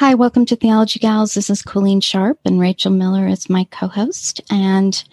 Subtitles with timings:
[0.00, 1.34] Hi, welcome to Theology Gals.
[1.34, 4.40] This is Colleen Sharp, and Rachel Miller is my co host.
[4.50, 5.04] And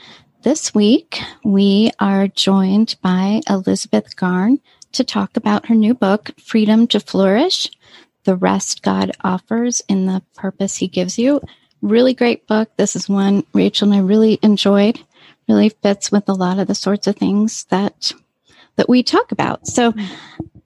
[0.44, 4.62] this week, we are joined by Elizabeth Garn
[4.94, 7.70] to talk about her new book, Freedom to Flourish
[8.24, 11.42] The Rest God Offers in the Purpose He Gives You.
[11.82, 12.70] Really great book.
[12.78, 15.02] This is one Rachel and I really enjoyed.
[15.50, 18.14] Really fits with a lot of the sorts of things that
[18.78, 19.68] that we talk about.
[19.68, 20.16] So, mm-hmm.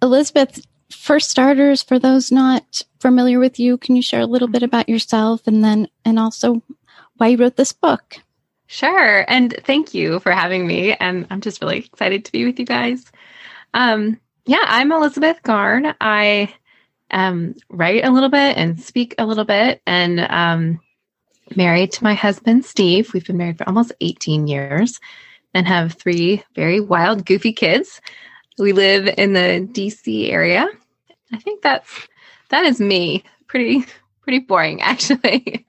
[0.03, 4.63] Elizabeth, for starters, for those not familiar with you, can you share a little bit
[4.63, 6.61] about yourself and then, and also
[7.17, 8.17] why you wrote this book?
[8.67, 9.25] Sure.
[9.27, 10.93] And thank you for having me.
[10.93, 13.03] And I'm just really excited to be with you guys.
[13.73, 15.93] Um, yeah, I'm Elizabeth Garn.
[15.99, 16.53] I
[17.11, 20.79] um, write a little bit and speak a little bit and um,
[21.55, 23.13] married to my husband, Steve.
[23.13, 24.99] We've been married for almost 18 years
[25.53, 27.99] and have three very wild, goofy kids.
[28.57, 30.67] We live in the DC area
[31.31, 32.07] I think that's
[32.49, 33.23] that is me.
[33.47, 33.85] Pretty
[34.21, 35.65] pretty boring actually.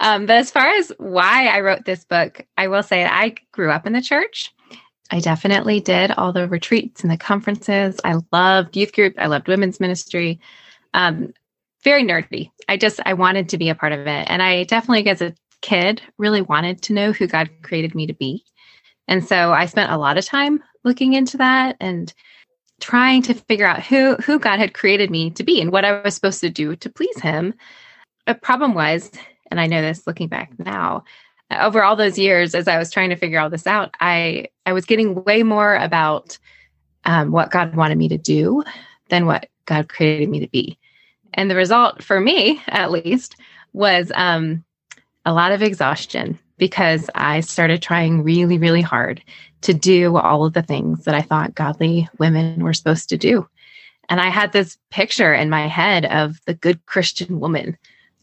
[0.00, 3.70] um, but as far as why I wrote this book, I will say I grew
[3.70, 4.52] up in the church.
[5.10, 8.00] I definitely did all the retreats and the conferences.
[8.02, 9.14] I loved youth group.
[9.18, 10.40] I loved women's ministry.
[10.94, 11.34] Um,
[11.84, 12.50] very nerdy.
[12.68, 15.34] I just I wanted to be a part of it, and I definitely, as a
[15.60, 18.44] kid, really wanted to know who God created me to be.
[19.08, 22.12] And so I spent a lot of time looking into that and
[22.82, 26.02] trying to figure out who who God had created me to be and what I
[26.02, 27.54] was supposed to do to please him.
[28.26, 29.10] A problem was,
[29.50, 31.04] and I know this looking back now,
[31.50, 34.72] over all those years as I was trying to figure all this out, I I
[34.72, 36.38] was getting way more about
[37.04, 38.64] um, what God wanted me to do
[39.08, 40.78] than what God created me to be.
[41.34, 43.36] And the result for me, at least,
[43.72, 44.64] was um,
[45.24, 49.22] a lot of exhaustion because I started trying really, really hard
[49.62, 53.48] to do all of the things that I thought godly women were supposed to do.
[54.08, 57.78] And I had this picture in my head of the good Christian woman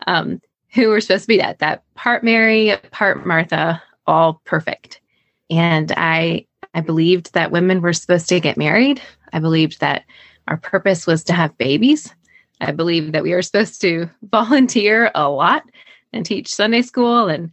[0.07, 0.41] um,
[0.73, 5.01] who were supposed to be that, that part Mary, part Martha, all perfect.
[5.49, 9.01] And I, I believed that women were supposed to get married.
[9.33, 10.03] I believed that
[10.47, 12.13] our purpose was to have babies.
[12.61, 15.63] I believed that we were supposed to volunteer a lot
[16.13, 17.51] and teach Sunday school and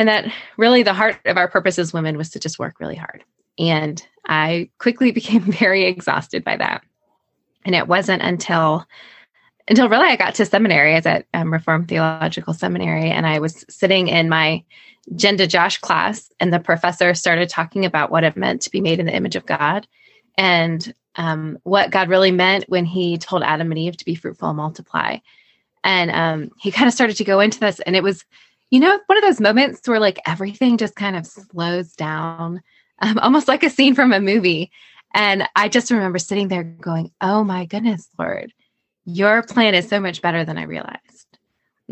[0.00, 2.96] and that really the heart of our purpose as women was to just work really
[2.96, 3.22] hard.
[3.58, 6.82] And I quickly became very exhausted by that.
[7.66, 8.86] And it wasn't until
[9.68, 13.64] until really I got to seminary as at um, Reformed Theological Seminary, and I was
[13.68, 14.64] sitting in my
[15.14, 18.98] Jen DeJosh class, and the professor started talking about what it meant to be made
[18.98, 19.86] in the image of God,
[20.36, 24.48] and um, what God really meant when He told Adam and Eve to be fruitful
[24.48, 25.18] and multiply.
[25.84, 28.24] And um, he kind of started to go into this, and it was
[28.70, 32.62] you know, one of those moments where like everything just kind of slows down,
[33.00, 34.70] um, almost like a scene from a movie.
[35.12, 38.52] And I just remember sitting there going, Oh my goodness, Lord,
[39.04, 41.26] your plan is so much better than I realized.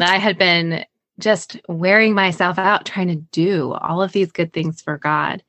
[0.01, 0.85] I had been
[1.19, 5.43] just wearing myself out trying to do all of these good things for God.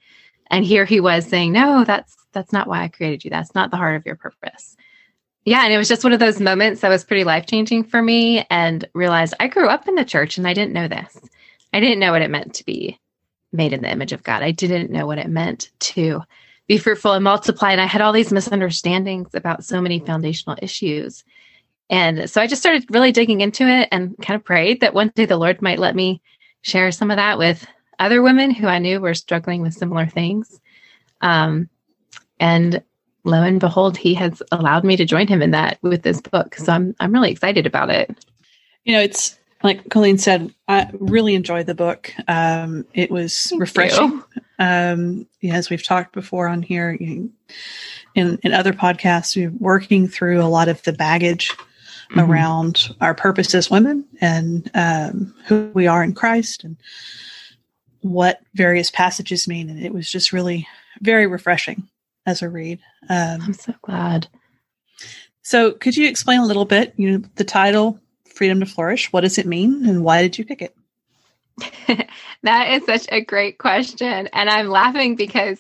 [0.50, 3.29] And here he was saying, No, that's that's not why I created you.
[3.29, 4.75] That's not the heart of your purpose
[5.45, 8.01] yeah, and it was just one of those moments that was pretty life changing for
[8.01, 11.17] me and realized I grew up in the church and I didn't know this.
[11.73, 13.00] I didn't know what it meant to be
[13.51, 14.44] made in the image of God.
[14.44, 16.22] I didn't know what it meant to
[16.67, 17.72] be fruitful and multiply.
[17.72, 21.23] And I had all these misunderstandings about so many foundational issues.
[21.89, 25.11] And so I just started really digging into it and kind of prayed that one
[25.16, 26.21] day the Lord might let me
[26.61, 27.66] share some of that with
[27.97, 30.59] other women who I knew were struggling with similar things.
[31.21, 31.69] Um,
[32.39, 32.83] and
[33.29, 36.56] lo and behold, he has allowed me to join him in that with this book.
[36.56, 38.25] So I'm I'm really excited about it.
[38.85, 42.13] You know, it's like Colleen said, I really enjoyed the book.
[42.28, 44.23] Um, it was refreshing.
[44.57, 47.31] Um, as we've talked before on here, you
[48.16, 52.19] in in other podcasts, we're working through a lot of the baggage mm-hmm.
[52.19, 56.78] around our purpose as women and um, who we are in Christ and
[58.01, 59.69] what various passages mean.
[59.69, 60.68] And it was just really
[61.01, 61.88] very refreshing
[62.25, 62.80] as a read.
[63.10, 64.27] Um, I'm so glad.
[65.42, 66.94] So, could you explain a little bit?
[66.98, 70.45] You know, the title "Freedom to Flourish." What does it mean, and why did you
[70.45, 70.75] pick it?
[72.44, 75.60] that is such a great question, and I'm laughing because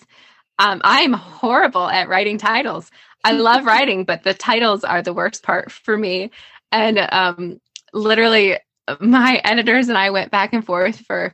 [0.59, 2.91] um, I'm horrible at writing titles.
[3.23, 6.31] I love writing, but the titles are the worst part for me.
[6.71, 7.61] And um,
[7.93, 8.57] literally,
[8.99, 11.33] my editors and I went back and forth for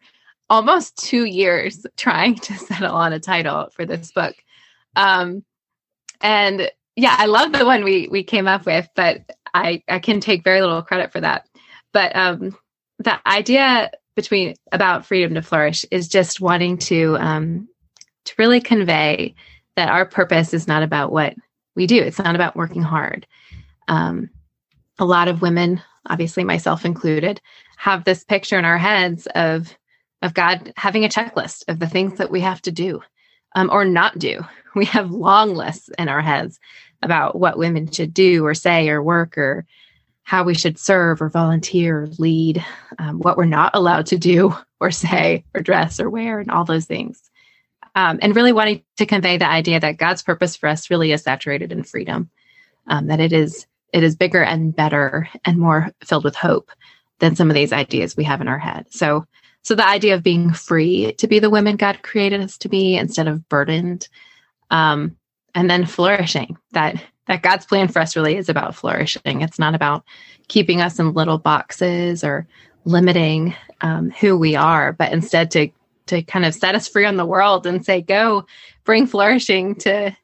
[0.49, 4.35] almost two years trying to settle on a title for this book.
[4.95, 5.43] Um,
[6.21, 9.21] and yeah, I love the one we we came up with, but
[9.53, 11.47] I I can take very little credit for that.
[11.93, 12.57] But um,
[12.99, 17.67] the idea between about freedom to flourish is just wanting to um,
[18.25, 19.35] to really convey
[19.75, 21.35] that our purpose is not about what
[21.75, 22.01] we do.
[22.01, 23.27] It's not about working hard.
[23.87, 24.29] Um,
[24.97, 27.41] a lot of women obviously myself included,
[27.77, 29.75] have this picture in our heads of
[30.21, 33.01] of God having a checklist of the things that we have to do
[33.55, 34.41] um, or not do.
[34.75, 36.59] We have long lists in our heads
[37.01, 39.65] about what women should do or say or work or
[40.23, 42.61] how we should serve or volunteer or lead,
[42.99, 46.65] um, what we're not allowed to do or say or dress or wear, and all
[46.65, 47.21] those things.
[47.95, 51.23] Um, and really wanting to convey the idea that God's purpose for us really is
[51.23, 52.29] saturated in freedom,
[52.87, 56.69] um, that it is it is bigger and better and more filled with hope
[57.19, 58.87] than some of these ideas we have in our head.
[58.89, 59.25] So
[59.65, 62.95] so the idea of being free to be the women God created us to be
[62.95, 64.07] instead of burdened,
[64.69, 65.17] um,
[65.55, 66.55] and then flourishing.
[66.73, 69.41] That that God's plan for us really is about flourishing.
[69.41, 70.03] It's not about
[70.49, 72.45] keeping us in little boxes or
[72.85, 75.69] limiting um, who we are, but instead to
[76.05, 78.45] to kind of set us free on the world and say, "Go,
[78.83, 80.15] bring flourishing to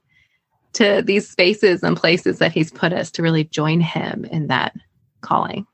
[0.74, 4.76] to these spaces and places that He's put us to really join Him in that
[5.22, 5.66] calling."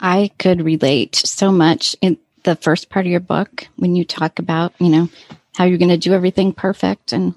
[0.00, 4.38] I could relate so much in the first part of your book when you talk
[4.38, 5.08] about, you know,
[5.56, 7.34] how you're going to do everything perfect and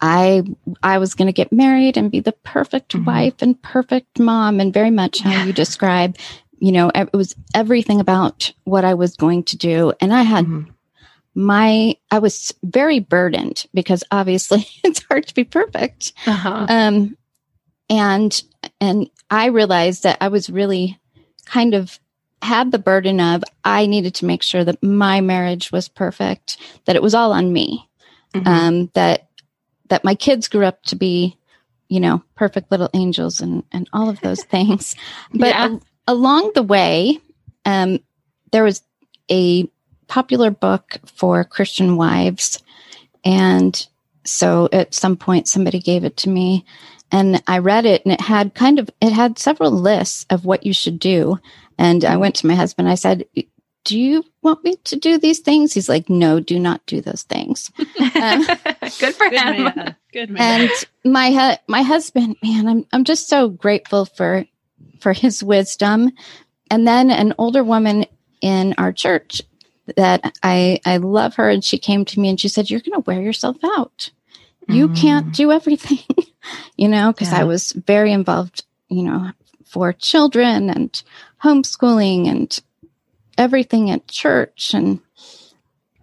[0.00, 0.42] I
[0.82, 3.04] I was going to get married and be the perfect mm-hmm.
[3.04, 6.16] wife and perfect mom and very much how you describe,
[6.58, 10.44] you know, it was everything about what I was going to do and I had
[10.44, 10.70] mm-hmm.
[11.34, 16.12] my I was very burdened because obviously it's hard to be perfect.
[16.26, 16.66] Uh-huh.
[16.68, 17.16] Um
[17.90, 18.42] and
[18.80, 20.98] and I realized that I was really
[21.44, 21.98] kind of
[22.42, 26.96] had the burden of I needed to make sure that my marriage was perfect, that
[26.96, 27.88] it was all on me,
[28.34, 28.46] mm-hmm.
[28.46, 29.28] um, that
[29.88, 31.36] that my kids grew up to be,
[31.88, 34.94] you know, perfect little angels and and all of those things.
[35.32, 35.76] But yeah.
[36.06, 37.20] along the way,
[37.64, 38.00] um,
[38.52, 38.82] there was
[39.30, 39.68] a
[40.06, 42.62] popular book for Christian wives,
[43.24, 43.86] and
[44.24, 46.64] so at some point somebody gave it to me
[47.10, 50.66] and I read it and it had kind of it had several lists of what
[50.66, 51.38] you should do
[51.78, 52.88] and I went to my husband.
[52.88, 53.24] I said,
[53.84, 55.72] do you want me to do these things?
[55.72, 57.70] He's like, no, do not do those things.
[58.20, 58.44] Um,
[59.00, 59.64] Good for Good him.
[59.64, 59.96] Man.
[60.12, 60.62] Good man.
[60.62, 60.70] And
[61.04, 64.44] my hu- my husband, man, I'm I'm just so grateful for
[65.00, 66.10] for his wisdom.
[66.70, 68.06] And then an older woman
[68.40, 69.42] in our church
[69.96, 73.00] that I I love her, and she came to me and she said, "You're going
[73.00, 74.10] to wear yourself out.
[74.68, 74.96] You mm.
[74.96, 76.00] can't do everything."
[76.76, 77.40] you know, because yeah.
[77.40, 79.32] I was very involved, you know,
[79.66, 81.02] for children and
[81.42, 82.60] homeschooling and
[83.36, 85.00] everything at church and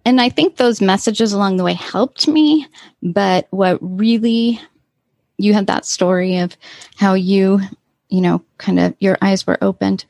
[0.06, 2.68] and I think those messages along the way helped me,
[3.02, 4.60] but what really
[5.36, 6.56] you had that story of
[6.94, 7.60] how you,
[8.08, 10.04] you know, kind of your eyes were opened.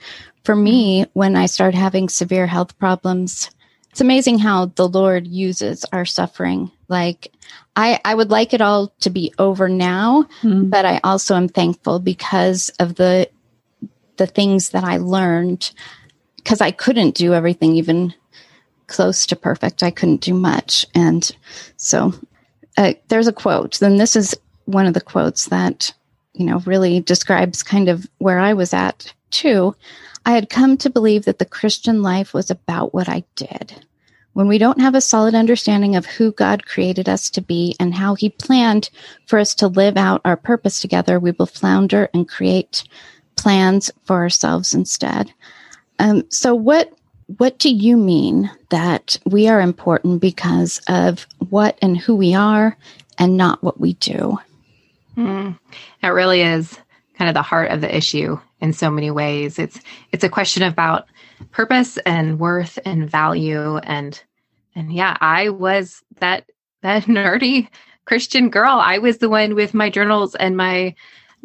[0.44, 3.50] For me, when I started having severe health problems,
[3.90, 6.70] it's amazing how the Lord uses our suffering.
[6.88, 7.32] Like
[7.75, 10.69] I, I would like it all to be over now, mm.
[10.69, 13.31] but I also am thankful because of the
[14.17, 15.73] the things that I learned
[16.37, 18.15] because I couldn't do everything even
[18.87, 19.83] close to perfect.
[19.83, 20.87] I couldn't do much.
[20.95, 21.29] And
[21.77, 22.15] so
[22.77, 23.79] uh, there's a quote.
[23.79, 24.35] Then this is
[24.67, 25.93] one of the quotes that,
[26.35, 29.75] you know, really describes kind of where I was at too.
[30.25, 33.85] I had come to believe that the Christian life was about what I did.
[34.33, 37.94] When we don't have a solid understanding of who God created us to be and
[37.94, 38.91] how He planned
[39.27, 42.85] for us to live out our purpose together, we will flounder and create
[43.36, 45.32] plans for ourselves instead.
[45.98, 46.93] Um, so what
[47.38, 52.76] what do you mean that we are important because of what and who we are
[53.19, 54.38] and not what we do?
[55.16, 55.58] Mm,
[56.02, 56.78] it really is
[57.19, 59.58] kind of the heart of the issue in so many ways.
[59.58, 59.81] It's
[60.12, 61.06] it's a question about
[61.50, 64.20] purpose and worth and value and
[64.74, 66.50] and yeah, I was that
[66.82, 67.69] that nerdy
[68.05, 68.78] Christian girl.
[68.81, 70.94] I was the one with my journals and my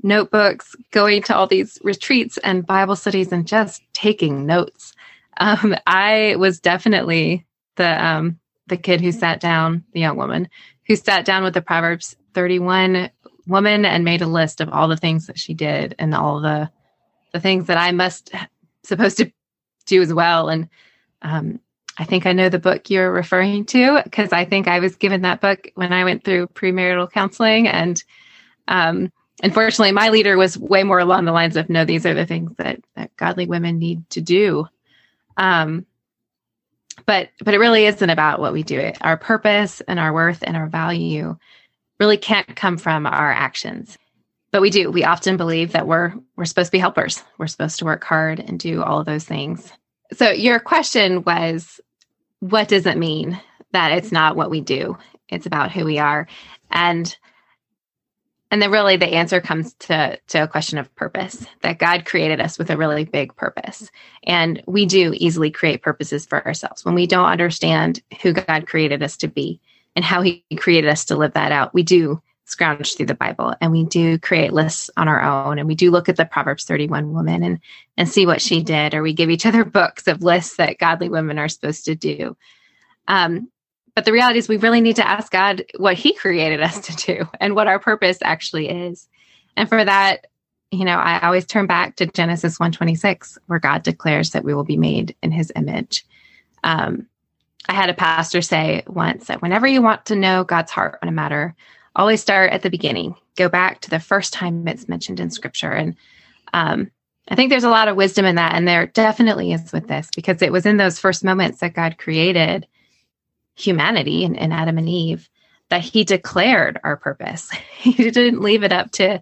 [0.03, 4.93] notebooks, going to all these retreats and Bible studies and just taking notes.
[5.39, 7.45] Um, I was definitely
[7.75, 10.47] the um, the kid who sat down, the young woman
[10.87, 13.09] who sat down with the Proverbs 31
[13.47, 16.69] woman and made a list of all the things that she did and all the
[17.33, 18.31] the things that I must
[18.83, 19.31] supposed to
[19.85, 20.49] do as well.
[20.49, 20.67] And
[21.21, 21.61] um,
[21.97, 25.21] I think I know the book you're referring to because I think I was given
[25.21, 28.03] that book when I went through premarital counseling and
[28.67, 29.11] um,
[29.43, 32.51] unfortunately, my leader was way more along the lines of, no, these are the things
[32.57, 34.67] that, that godly women need to do.
[35.37, 35.85] Um,
[37.05, 38.79] but but it really isn't about what we do.
[38.79, 41.37] It our purpose and our worth and our value
[41.99, 43.97] really can't come from our actions.
[44.51, 44.91] But we do.
[44.91, 47.23] We often believe that we're we're supposed to be helpers.
[47.37, 49.71] We're supposed to work hard and do all of those things.
[50.13, 51.79] So your question was,
[52.41, 53.39] what does it mean
[53.71, 54.97] that it's not what we do?
[55.29, 56.27] It's about who we are.
[56.69, 57.15] And
[58.51, 62.39] and then really the answer comes to to a question of purpose that god created
[62.39, 63.89] us with a really big purpose.
[64.23, 66.85] And we do easily create purposes for ourselves.
[66.85, 69.59] When we don't understand who god created us to be
[69.95, 73.55] and how he created us to live that out we do scrounge through the bible
[73.61, 76.65] and we do create lists on our own and we do look at the proverbs
[76.65, 77.59] 31 woman and
[77.95, 81.07] and see what she did or we give each other books of lists that godly
[81.07, 82.35] women are supposed to do.
[83.07, 83.49] Um,
[83.95, 86.95] but the reality is we really need to ask God what he created us to
[86.95, 89.07] do and what our purpose actually is.
[89.57, 90.27] And for that,
[90.71, 94.63] you know, I always turn back to Genesis 126 where God declares that we will
[94.63, 96.05] be made in his image.
[96.63, 97.07] Um,
[97.67, 101.09] I had a pastor say once that whenever you want to know God's heart on
[101.09, 101.55] a matter,
[101.95, 103.15] always start at the beginning.
[103.35, 105.71] Go back to the first time it's mentioned in scripture.
[105.71, 105.95] And
[106.53, 106.89] um,
[107.27, 108.55] I think there's a lot of wisdom in that.
[108.55, 111.97] And there definitely is with this because it was in those first moments that God
[111.97, 112.65] created
[113.55, 115.29] humanity and, and Adam and Eve
[115.69, 117.49] that he declared our purpose.
[117.77, 119.21] he didn't leave it up to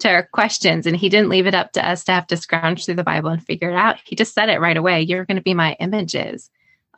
[0.00, 2.84] to our questions and he didn't leave it up to us to have to scrounge
[2.84, 3.96] through the Bible and figure it out.
[4.04, 5.02] He just said it right away.
[5.02, 6.50] You're going to be my images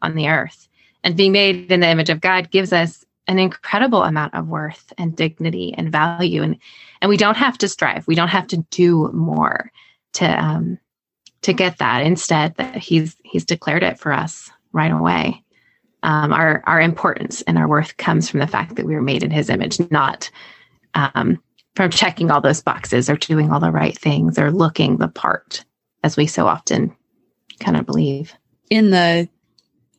[0.02, 0.68] on the earth.
[1.02, 4.92] And being made in the image of God gives us an incredible amount of worth
[4.98, 6.42] and dignity and value.
[6.42, 6.58] And
[7.00, 8.06] and we don't have to strive.
[8.06, 9.72] We don't have to do more
[10.14, 10.78] to um
[11.42, 12.02] to get that.
[12.02, 15.42] Instead, that he's he's declared it for us right away
[16.02, 19.22] um, our our importance and our worth comes from the fact that we were made
[19.22, 20.30] in His image, not
[20.94, 21.42] um,
[21.74, 25.64] from checking all those boxes or doing all the right things or looking the part,
[26.02, 26.94] as we so often
[27.60, 28.34] kind of believe.
[28.70, 29.28] In the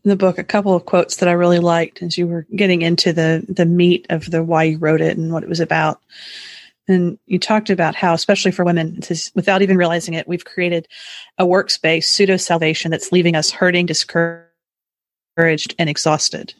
[0.03, 3.13] the book, a couple of quotes that I really liked as you were getting into
[3.13, 6.01] the the meat of the why you wrote it and what it was about.
[6.87, 8.99] And you talked about how, especially for women,
[9.35, 10.87] without even realizing it, we've created
[11.37, 14.50] a works-based pseudo salvation that's leaving us hurting, discouraged
[15.35, 16.53] discouraged and exhausted.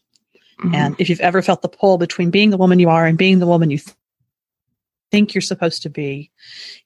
[0.60, 0.76] Mm-hmm.
[0.76, 3.40] And if you've ever felt the pull between being the woman you are and being
[3.40, 3.96] the woman you th-
[5.10, 6.32] think you're supposed to be,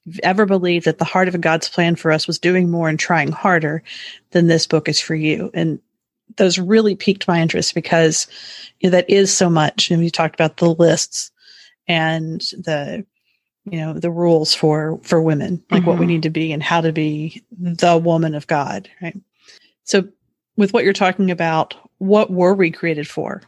[0.06, 2.88] if you've ever believed that the heart of God's plan for us was doing more
[2.88, 3.82] and trying harder,
[4.30, 5.50] then this book is for you.
[5.54, 5.80] And
[6.36, 8.26] those really piqued my interest because
[8.80, 9.90] you know, that is so much.
[9.90, 11.30] And we talked about the lists
[11.86, 13.04] and the
[13.68, 15.90] you know the rules for for women like mm-hmm.
[15.90, 16.14] what we mm-hmm.
[16.14, 19.16] need to be and how to be the woman of god right
[19.84, 20.06] so
[20.56, 23.42] with what you're talking about, what were we created for?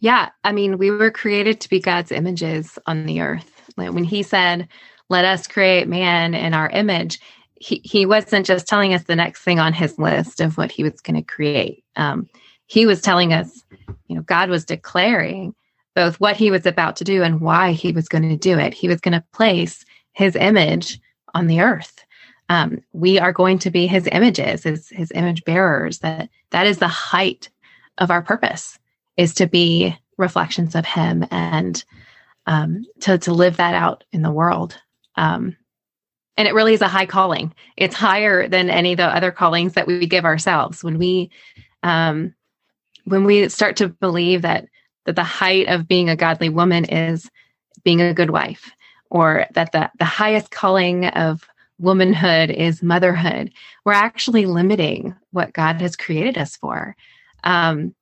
[0.00, 3.50] Yeah, I mean, we were created to be God's images on the earth.
[3.76, 4.68] When he said,
[5.08, 7.18] "Let us create man in our image,"
[7.54, 10.82] he he wasn't just telling us the next thing on his list of what he
[10.82, 11.84] was going to create.
[11.96, 12.28] Um,
[12.66, 13.64] he was telling us,
[14.06, 15.54] you know, God was declaring
[15.94, 18.74] both what he was about to do and why he was going to do it.
[18.74, 21.00] He was going to place his image
[21.34, 22.03] on the earth
[22.48, 26.78] um, we are going to be his images his, his image bearers that that is
[26.78, 27.50] the height
[27.98, 28.78] of our purpose
[29.16, 31.84] is to be reflections of him and
[32.46, 34.78] um, to, to live that out in the world.
[35.16, 35.56] Um,
[36.36, 37.54] and it really is a high calling.
[37.76, 40.82] It's higher than any of the other callings that we give ourselves.
[40.82, 41.30] When we
[41.82, 42.34] um,
[43.04, 44.66] when we start to believe that
[45.06, 47.30] that the height of being a godly woman is
[47.84, 48.72] being a good wife
[49.10, 51.46] or that the, the highest calling of
[51.78, 53.50] womanhood is motherhood,
[53.84, 56.96] we're actually limiting what God has created us for.
[57.42, 57.94] Um,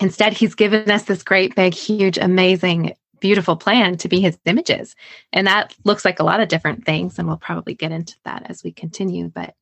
[0.00, 4.96] instead, He's given us this great, big, huge, amazing, beautiful plan to be His images.
[5.32, 7.18] And that looks like a lot of different things.
[7.18, 9.28] And we'll probably get into that as we continue.
[9.28, 9.54] But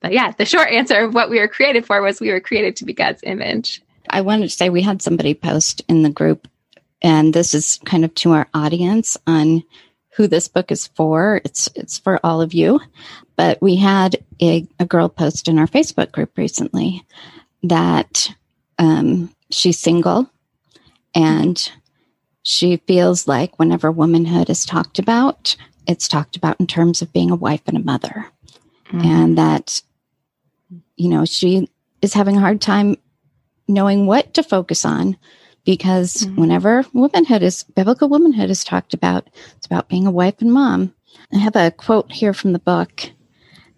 [0.00, 2.74] but yeah, the short answer of what we were created for was we were created
[2.76, 3.80] to be God's image.
[4.10, 6.48] I wanted to say we had somebody post in the group,
[7.00, 9.62] and this is kind of to our audience on
[10.14, 11.40] who this book is for.
[11.44, 12.80] It's it's for all of you.
[13.36, 17.04] But we had a, a girl post in our Facebook group recently
[17.62, 18.28] that
[18.78, 20.30] um, she's single
[21.14, 21.70] and
[22.42, 27.30] she feels like whenever womanhood is talked about, it's talked about in terms of being
[27.30, 28.26] a wife and a mother.
[28.86, 29.06] Mm-hmm.
[29.06, 29.80] And that,
[30.96, 31.68] you know, she
[32.02, 32.96] is having a hard time
[33.68, 35.16] knowing what to focus on
[35.64, 36.40] because mm-hmm.
[36.40, 40.94] whenever womanhood is biblical womanhood is talked about, it's about being a wife and mom.
[41.32, 43.10] I have a quote here from the book.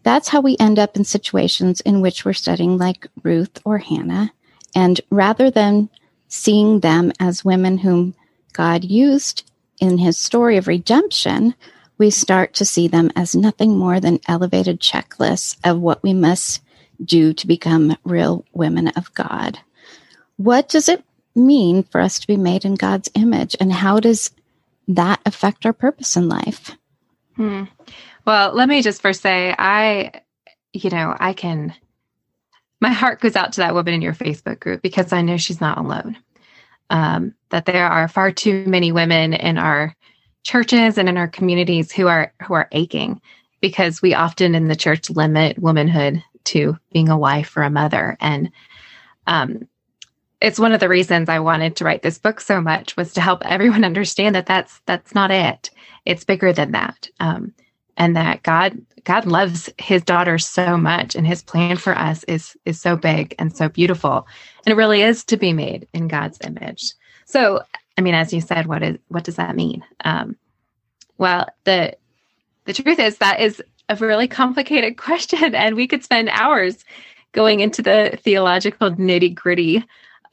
[0.03, 4.33] That's how we end up in situations in which we're studying like Ruth or Hannah.
[4.75, 5.89] And rather than
[6.29, 8.15] seeing them as women whom
[8.53, 9.51] God used
[9.81, 11.55] in his story of redemption,
[11.99, 16.61] we start to see them as nothing more than elevated checklists of what we must
[17.05, 19.59] do to become real women of God.
[20.37, 23.57] What does it mean for us to be made in God's image?
[23.61, 24.31] And how does
[24.89, 26.77] that affect our purpose in life?
[27.37, 27.65] Hmm.
[28.27, 30.23] Well, let me just first say, I,
[30.73, 31.75] you know, I can,
[32.81, 35.61] my heart goes out to that woman in your Facebook group because I know she's
[35.61, 36.17] not alone.
[36.91, 39.97] Um, that there are far too many women in our
[40.43, 43.21] churches and in our communities who are who are aching
[43.61, 48.19] because we often in the church limit womanhood to being a wife or a mother
[48.21, 48.53] and
[49.27, 49.67] um,
[50.45, 53.21] it's one of the reasons I wanted to write this book so much was to
[53.23, 55.71] help everyone understand that that's that's not it.
[56.05, 57.55] It's bigger than that, um,
[57.97, 62.57] and that God God loves His daughter so much, and His plan for us is
[62.67, 64.27] is so big and so beautiful,
[64.65, 66.93] and it really is to be made in God's image.
[67.25, 67.63] So,
[67.97, 69.83] I mean, as you said, what is what does that mean?
[70.05, 70.37] Um,
[71.17, 71.97] well, the
[72.67, 76.85] the truth is that is a really complicated question, and we could spend hours
[77.33, 79.83] going into the theological nitty gritty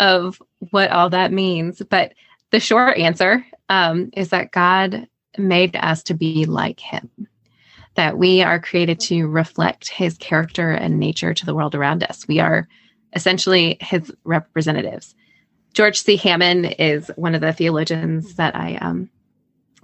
[0.02, 0.42] of
[0.72, 1.82] what all that means.
[1.90, 2.14] But
[2.50, 7.10] the short answer um, is that God made us to be like Him,
[7.96, 12.28] that we are created to reflect His character and nature to the world around us.
[12.28, 12.68] We are
[13.14, 15.16] essentially His representatives.
[15.74, 16.18] George C.
[16.18, 19.10] Hammond is one of the theologians that I um,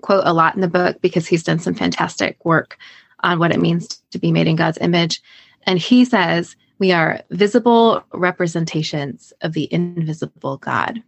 [0.01, 2.77] quote a lot in the book because he's done some fantastic work
[3.24, 5.21] on what it means to be made in God's image.
[5.63, 11.01] And he says we are visible representations of the invisible God.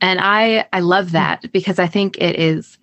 [0.00, 2.78] And I, I love that because I think it is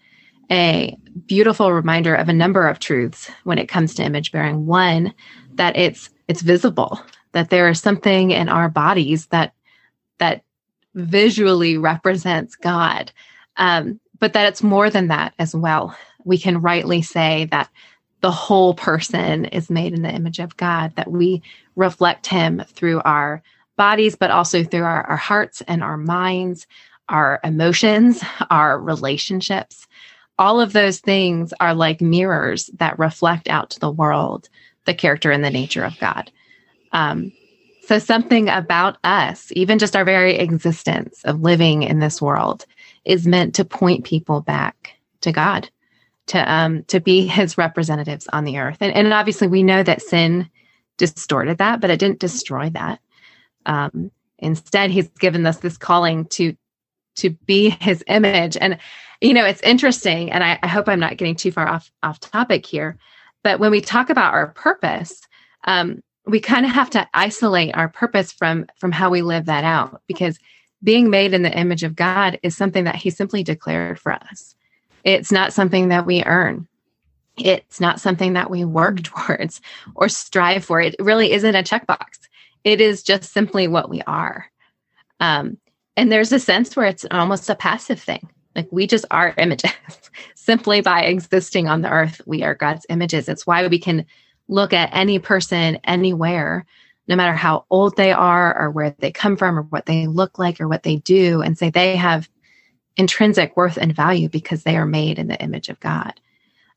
[0.51, 4.65] a beautiful reminder of a number of truths when it comes to image bearing.
[4.65, 5.13] One,
[5.55, 6.99] that it's it's visible,
[7.33, 9.53] that there is something in our bodies that
[10.19, 10.43] that
[10.95, 13.11] visually represents God.
[13.57, 15.95] Um, but that it's more than that as well.
[16.23, 17.69] We can rightly say that
[18.21, 21.41] the whole person is made in the image of God, that we
[21.75, 23.41] reflect Him through our
[23.77, 26.67] bodies, but also through our, our hearts and our minds,
[27.07, 29.87] our emotions, our relationships.
[30.37, 34.49] All of those things are like mirrors that reflect out to the world
[34.85, 36.31] the character and the nature of God.
[36.93, 37.31] Um,
[37.83, 42.65] so, something about us, even just our very existence of living in this world,
[43.05, 45.69] is meant to point people back to God
[46.29, 48.77] to um to be his representatives on the earth.
[48.81, 50.49] And, and obviously we know that sin
[50.97, 52.99] distorted that but it didn't destroy that.
[53.65, 56.55] Um instead he's given us this calling to
[57.17, 58.57] to be his image.
[58.59, 58.79] And
[59.21, 62.19] you know it's interesting and I, I hope i'm not getting too far off off
[62.19, 62.97] topic here
[63.43, 65.21] but when we talk about our purpose
[65.65, 69.63] um we kind of have to isolate our purpose from from how we live that
[69.63, 70.39] out because
[70.83, 74.55] being made in the image of god is something that he simply declared for us
[75.03, 76.67] it's not something that we earn.
[77.37, 79.03] It's not something that we work mm.
[79.03, 79.61] towards
[79.95, 80.81] or strive for.
[80.81, 82.27] It really isn't a checkbox.
[82.63, 84.49] It is just simply what we are.
[85.19, 85.57] Um,
[85.95, 88.29] and there's a sense where it's almost a passive thing.
[88.55, 89.71] Like we just are images.
[90.35, 93.29] simply by existing on the earth, we are God's images.
[93.29, 94.05] It's why we can
[94.47, 96.65] look at any person anywhere,
[97.07, 100.39] no matter how old they are or where they come from or what they look
[100.39, 102.27] like or what they do, and say they have
[102.99, 106.19] intrinsic worth and value because they are made in the image of God.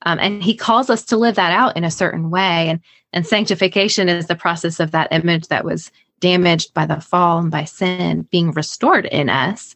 [0.03, 2.69] Um, and he calls us to live that out in a certain way.
[2.69, 2.81] And,
[3.13, 7.51] and sanctification is the process of that image that was damaged by the fall and
[7.51, 9.75] by sin being restored in us.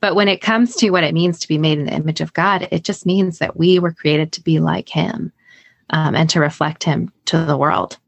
[0.00, 2.32] But when it comes to what it means to be made in the image of
[2.32, 5.32] God, it just means that we were created to be like him
[5.90, 7.98] um, and to reflect him to the world.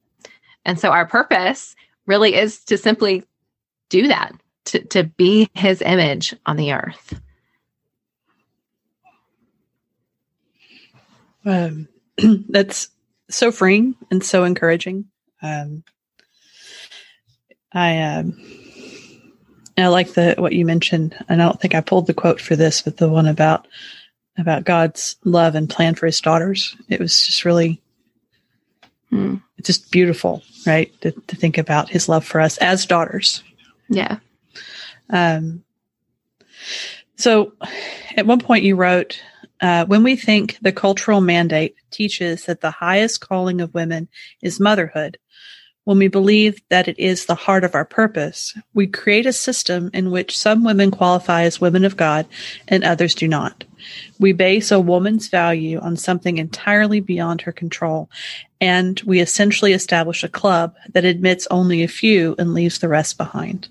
[0.65, 1.75] And so our purpose
[2.07, 3.25] really is to simply
[3.89, 4.33] do that,
[4.67, 7.21] to, to be his image on the earth.
[11.45, 11.89] Um,
[12.49, 12.89] that's
[13.29, 15.07] so freeing and so encouraging.
[15.43, 15.85] Um,
[17.73, 18.37] I um,
[19.79, 22.57] I like the what you mentioned, and I don't think I pulled the quote for
[22.57, 23.67] this, but the one about
[24.37, 26.77] about God's love and plan for His daughters.
[26.89, 27.81] It was just really,
[29.11, 29.37] hmm.
[29.59, 30.93] it's just beautiful, right?
[31.03, 33.43] To, to think about His love for us as daughters.
[33.89, 34.19] Yeah.
[35.09, 35.65] Um.
[37.17, 37.53] So,
[38.17, 39.23] at one point, you wrote
[39.61, 44.09] uh, when we think the cultural mandate teaches that the highest calling of women
[44.43, 45.19] is motherhood,
[45.85, 49.91] when we believe that it is the heart of our purpose, we create a system
[49.93, 52.27] in which some women qualify as women of God
[52.69, 53.65] and others do not.
[54.19, 58.11] We base a woman's value on something entirely beyond her control,
[58.61, 63.17] and we essentially establish a club that admits only a few and leaves the rest
[63.17, 63.69] behind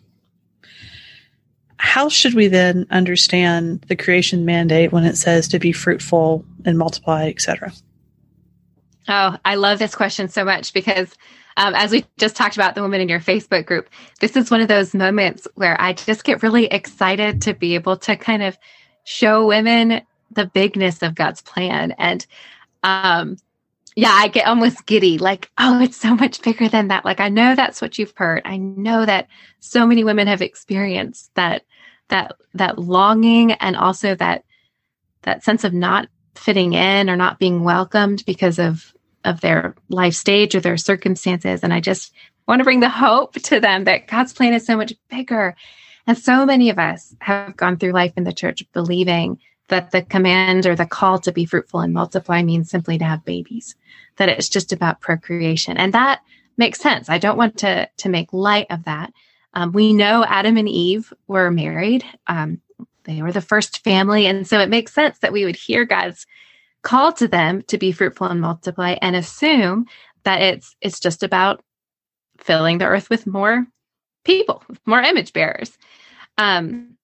[1.79, 6.77] how should we then understand the creation mandate when it says to be fruitful and
[6.77, 7.71] multiply, etc.?
[9.07, 11.15] Oh, I love this question so much because
[11.55, 13.89] um, as we just talked about the women in your Facebook group,
[14.19, 17.95] this is one of those moments where I just get really excited to be able
[17.97, 18.57] to kind of
[19.05, 21.93] show women the bigness of God's plan.
[21.97, 22.25] And
[22.83, 23.37] um,
[23.99, 27.03] yeah, I get almost giddy, like, oh, it's so much bigger than that.
[27.03, 28.41] Like, I know that's what you've heard.
[28.45, 29.27] I know that
[29.59, 31.63] so many women have experienced that
[32.07, 34.45] that that longing and also that
[35.23, 38.93] that sense of not fitting in or not being welcomed because of
[39.25, 41.61] of their life stage or their circumstances.
[41.61, 42.13] And I just
[42.47, 45.57] want to bring the hope to them that God's plan is so much bigger.
[46.07, 50.01] And so many of us have gone through life in the church believing that the
[50.03, 53.75] command or the call to be fruitful and multiply means simply to have babies,
[54.17, 55.77] that it's just about procreation.
[55.77, 56.21] And that
[56.57, 57.09] makes sense.
[57.09, 59.13] I don't want to, to make light of that.
[59.53, 62.03] Um, we know Adam and Eve were married.
[62.27, 62.61] Um,
[63.05, 64.27] they were the first family.
[64.27, 66.27] And so it makes sense that we would hear God's
[66.83, 69.85] call to them to be fruitful and multiply and assume
[70.23, 71.63] that it's it's just about
[72.37, 73.65] filling the earth with more
[74.23, 75.77] people, more image bearers.
[76.37, 76.97] Um,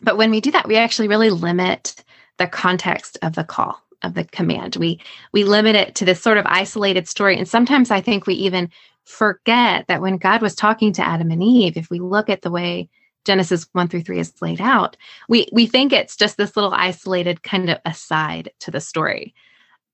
[0.00, 2.04] but when we do that, we actually really limit
[2.38, 4.76] the context of the call of the command.
[4.76, 5.00] We
[5.32, 7.36] we limit it to this sort of isolated story.
[7.36, 8.70] And sometimes I think we even
[9.04, 12.50] forget that when God was talking to Adam and Eve, if we look at the
[12.50, 12.88] way
[13.26, 14.96] Genesis 1 through 3 is laid out,
[15.28, 19.34] we we think it's just this little isolated kind of aside to the story.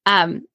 [0.04, 0.46] Um,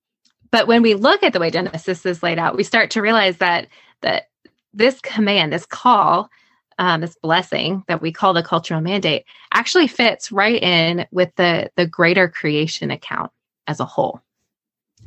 [0.52, 3.38] but when we look at the way Genesis is laid out, we start to realize
[3.38, 3.68] that
[4.02, 4.30] that
[4.74, 6.30] this command, this call,
[6.82, 11.70] um, this blessing that we call the cultural mandate, actually fits right in with the
[11.76, 13.32] the greater creation account
[13.68, 14.20] as a whole.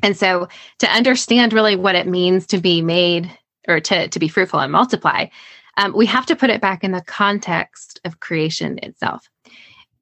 [0.00, 3.28] And so, to understand really what it means to be made
[3.66, 5.26] or to to be fruitful and multiply,
[5.76, 9.28] um, we have to put it back in the context of creation itself.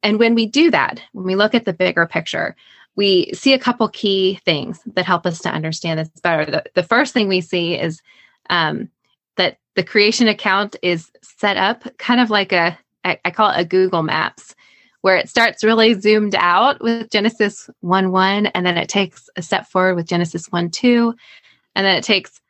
[0.02, 2.54] And when we do that, when we look at the bigger picture,
[2.96, 6.50] we see a couple key things that help us to understand this better.
[6.50, 8.02] The, the first thing we see is
[8.50, 8.90] um,
[9.36, 13.60] that the creation account is set up kind of like a, I, I call it
[13.60, 14.54] a Google Maps,
[15.00, 19.42] where it starts really zoomed out with Genesis 1 1, and then it takes a
[19.42, 21.14] step forward with Genesis 1 2,
[21.74, 22.40] and then it takes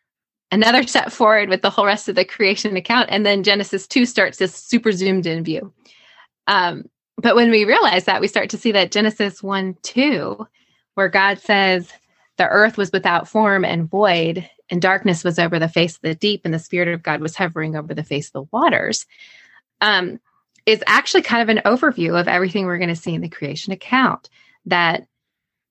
[0.51, 3.09] another step forward with the whole rest of the creation account.
[3.11, 5.73] And then Genesis 2 starts this super zoomed in view.
[6.47, 6.85] Um,
[7.17, 10.47] but when we realize that, we start to see that Genesis 1 2,
[10.95, 11.93] where God says,
[12.39, 16.15] the earth was without form and void, and darkness was over the face of the
[16.15, 19.07] deep, and the Spirit of God was hovering over the face of the waters,
[19.81, 20.19] um,
[20.65, 23.73] is actually kind of an overview of everything we're going to see in the creation
[23.73, 24.29] account.
[24.67, 25.07] That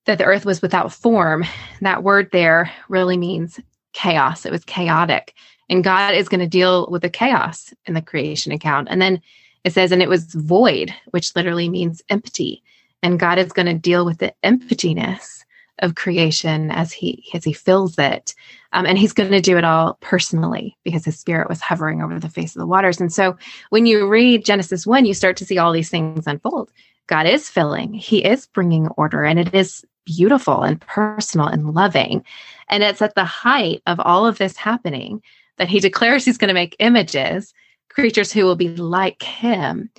[0.04, 1.44] that the earth was without form.
[1.80, 3.60] That word there really means
[3.92, 4.44] chaos.
[4.44, 5.34] It was chaotic.
[5.68, 8.88] And God is going to deal with the chaos in the creation account.
[8.90, 9.22] And then
[9.64, 12.62] it says, and it was void, which literally means empty.
[13.02, 15.41] And God is going to deal with the emptiness
[15.82, 18.34] of creation as he as he fills it.
[18.72, 22.18] Um, and he's going to do it all personally because his spirit was hovering over
[22.18, 23.00] the face of the waters.
[23.00, 23.36] And so
[23.68, 26.70] when you read genesis 1 you start to see all these things unfold.
[27.08, 27.92] God is filling.
[27.92, 32.24] He is bringing order and it is beautiful and personal and loving.
[32.68, 35.22] And it's at the height of all of this happening
[35.58, 37.52] that he declares he's going to make images,
[37.90, 39.90] creatures who will be like him.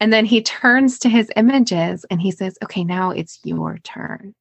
[0.00, 4.34] And then he turns to his images and he says, okay, now it's your turn.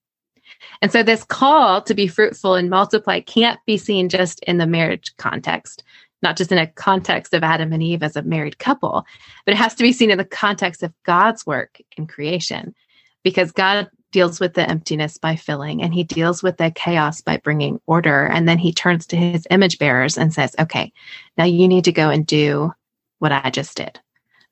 [0.81, 4.67] And so this call to be fruitful and multiply can't be seen just in the
[4.67, 5.83] marriage context,
[6.21, 9.05] not just in a context of Adam and Eve as a married couple,
[9.45, 12.75] but it has to be seen in the context of God's work in creation
[13.23, 17.37] because God deals with the emptiness by filling and he deals with the chaos by
[17.37, 18.25] bringing order.
[18.25, 20.91] And then he turns to his image bearers and says, okay,
[21.37, 22.73] now you need to go and do
[23.19, 23.99] what I just did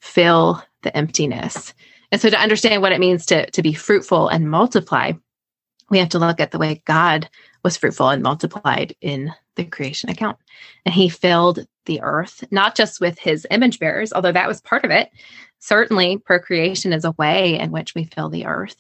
[0.02, 1.74] fill the emptiness.
[2.12, 5.12] And so to understand what it means to, to be fruitful and multiply,
[5.90, 7.30] we have to look at the way God
[7.64, 10.38] was fruitful and multiplied in the creation account.
[10.86, 14.86] And he filled the earth, not just with his image bearers, although that was part
[14.86, 15.10] of it.
[15.60, 18.76] Certainly, procreation is a way in which we fill the earth.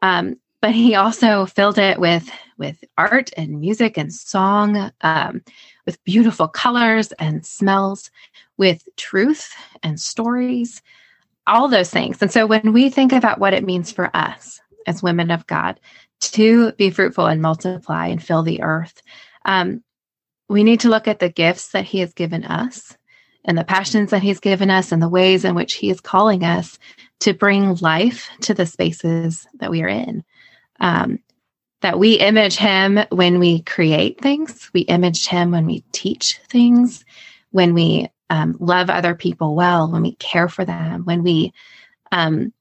[0.00, 5.42] Um, but he also filled it with with art and music and song, um,
[5.84, 8.10] with beautiful colors and smells,
[8.56, 10.80] with truth and stories,
[11.46, 12.22] all those things.
[12.22, 15.78] And so when we think about what it means for us as women of God
[16.20, 19.02] to be fruitful and multiply and fill the earth,
[19.44, 19.82] um,
[20.48, 22.96] we need to look at the gifts that He has given us
[23.44, 26.44] and the passions that He's given us and the ways in which He is calling
[26.44, 26.78] us
[27.20, 30.24] to bring life to the spaces that we are in.
[30.80, 31.20] Um,
[31.84, 37.04] that we image him when we create things, we image him when we teach things,
[37.50, 41.52] when we um, love other people well, when we care for them, when we
[42.10, 42.54] um,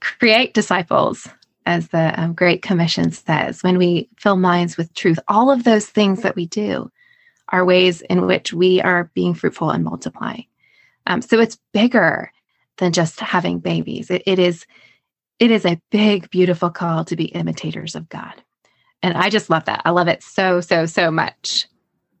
[0.00, 1.26] create disciples,
[1.68, 5.18] as the um, Great Commission says, when we fill minds with truth.
[5.28, 6.90] All of those things that we do
[7.50, 10.46] are ways in which we are being fruitful and multiplying.
[11.06, 12.32] Um, so it's bigger
[12.78, 14.10] than just having babies.
[14.10, 14.66] It, it is
[15.38, 18.42] it is a big, beautiful call to be imitators of God.
[19.02, 19.82] And I just love that.
[19.84, 21.68] I love it so, so, so much.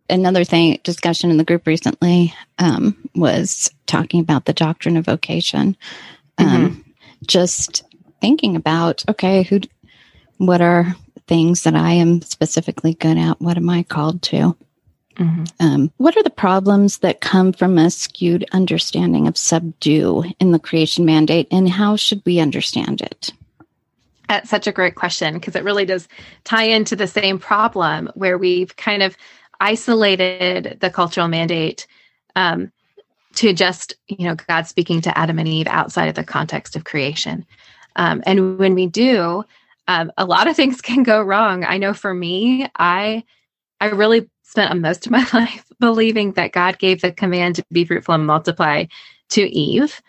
[0.08, 5.76] Another thing, discussion in the group recently um, was talking about the doctrine of vocation.
[6.38, 6.80] Um, mm-hmm.
[7.26, 7.82] Just
[8.20, 9.60] thinking about, okay, who
[10.38, 10.94] What are
[11.26, 13.40] things that I am specifically good at?
[13.40, 14.56] What am I called to?
[15.16, 15.44] Mm-hmm.
[15.58, 20.60] Um, what are the problems that come from a skewed understanding of subdue in the
[20.60, 23.32] creation mandate, and how should we understand it?
[24.28, 26.06] That's such a great question because it really does
[26.44, 29.16] tie into the same problem where we've kind of
[29.58, 31.88] isolated the cultural mandate
[32.36, 32.70] um,
[33.34, 36.84] to just, you know, God speaking to Adam and Eve outside of the context of
[36.84, 37.44] creation.
[37.98, 39.44] Um, and when we do,
[39.88, 41.64] um, a lot of things can go wrong.
[41.64, 43.24] I know for me, I
[43.80, 47.84] I really spent most of my life believing that God gave the command to be
[47.84, 48.86] fruitful and multiply
[49.30, 50.00] to Eve,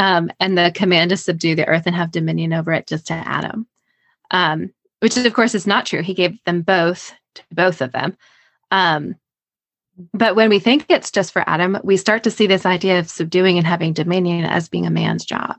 [0.00, 3.14] um, and the command to subdue the earth and have dominion over it just to
[3.14, 3.66] Adam,
[4.32, 6.02] um, which of course is not true.
[6.02, 8.16] He gave them both to both of them.
[8.70, 9.14] Um,
[10.12, 13.08] but when we think it's just for Adam, we start to see this idea of
[13.08, 15.56] subduing and having dominion as being a man's job.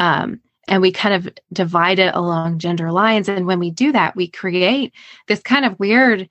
[0.00, 3.28] Um, and we kind of divide it along gender lines.
[3.28, 4.92] And when we do that, we create
[5.26, 6.28] this kind of weird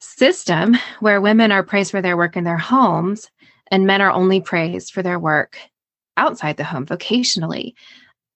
[0.00, 3.30] system where women are praised for their work in their homes
[3.70, 5.58] and men are only praised for their work
[6.16, 7.74] outside the home vocationally.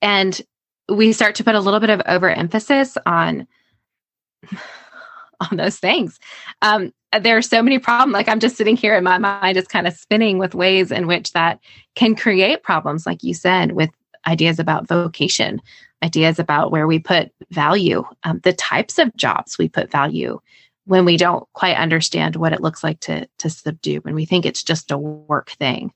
[0.01, 0.41] And
[0.89, 3.47] we start to put a little bit of overemphasis on
[5.51, 6.19] on those things.
[6.63, 8.15] Um, there are so many problems.
[8.15, 11.07] Like I'm just sitting here and my mind is kind of spinning with ways in
[11.07, 11.61] which that
[11.95, 13.91] can create problems, like you said, with
[14.27, 15.61] ideas about vocation,
[16.03, 20.41] ideas about where we put value, um, the types of jobs we put value
[20.85, 24.47] when we don't quite understand what it looks like to to subdue when we think
[24.47, 25.93] it's just a work thing.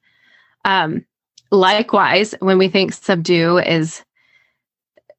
[0.64, 1.04] Um,
[1.50, 4.04] likewise when we think subdue is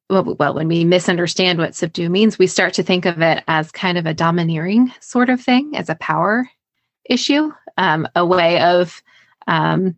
[0.08, 3.72] well, well when we misunderstand what subdue means we start to think of it as
[3.72, 6.48] kind of a domineering sort of thing as a power
[7.04, 9.02] issue um, a way of
[9.46, 9.96] um,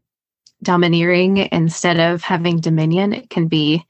[0.65, 3.85] domineering instead of having dominion it can be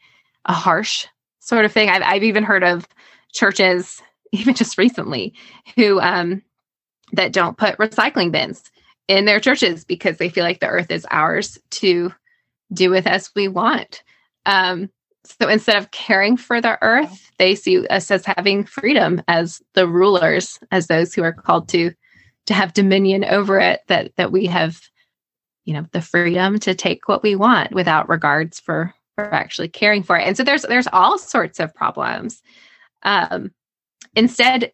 [0.47, 1.07] a harsh
[1.41, 2.87] sort of thing i've, I've even heard of
[3.33, 4.03] churches
[4.35, 5.35] even just recently,
[5.77, 6.43] who um,
[7.13, 8.63] that don't put recycling bins
[9.07, 12.13] in their churches because they feel like the earth is ours to
[12.73, 14.03] do with as we want.
[14.47, 14.91] Um,
[15.25, 19.87] so instead of caring for the earth, they see us as having freedom as the
[19.87, 21.93] rulers, as those who are called to
[22.47, 23.81] to have dominion over it.
[23.87, 24.81] That that we have,
[25.65, 30.03] you know, the freedom to take what we want without regards for for actually caring
[30.03, 30.27] for it.
[30.27, 32.43] And so there's there's all sorts of problems.
[33.03, 33.53] Um,
[34.17, 34.73] Instead,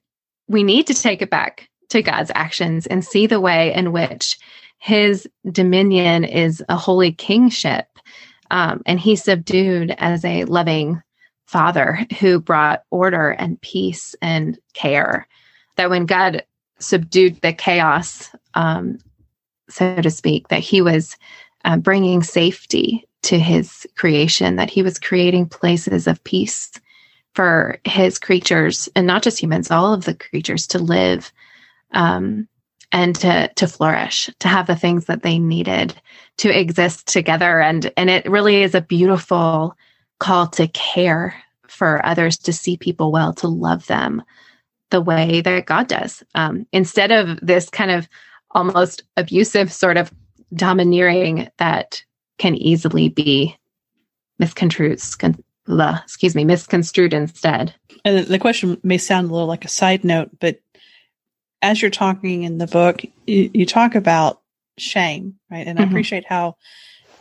[0.49, 4.39] we need to take it back to God's actions and see the way in which
[4.79, 7.87] his dominion is a holy kingship.
[8.51, 11.03] Um, and he subdued as a loving
[11.47, 15.27] father who brought order and peace and care.
[15.77, 16.45] That when God
[16.79, 18.99] subdued the chaos, um,
[19.71, 21.17] so to speak, that he was
[21.65, 26.73] uh, bringing safety to his creation, that he was creating places of peace
[27.35, 31.33] for his creatures and not just humans, all of the creatures to live
[31.93, 32.49] um,
[32.93, 35.95] and to to flourish, to have the things that they needed
[36.39, 37.61] to exist together.
[37.61, 39.77] And and it really is a beautiful
[40.19, 41.35] call to care
[41.69, 44.23] for others, to see people well, to love them
[44.91, 46.23] the way that God does.
[46.35, 48.09] Um, instead of this kind of
[48.53, 50.13] almost abusive sort of
[50.55, 52.03] domineering that
[52.39, 53.57] can easily be
[54.39, 55.01] misconstrued,
[55.69, 57.75] excuse me misconstrued instead.
[58.05, 60.61] And the question may sound a little like a side note but
[61.63, 64.41] as you're talking in the book you, you talk about
[64.79, 65.67] shame right?
[65.67, 65.87] And mm-hmm.
[65.87, 66.57] i appreciate how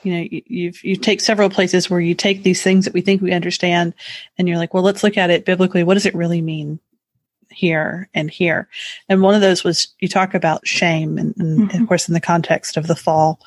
[0.03, 3.01] you know you, you've you take several places where you take these things that we
[3.01, 3.93] think we understand
[4.37, 5.83] and you're like well let's look at it biblically.
[5.83, 6.79] What does it really mean
[7.51, 8.67] here and here
[9.07, 11.81] and one of those was you talk about shame and, and mm-hmm.
[11.81, 13.39] of course in the context of the fall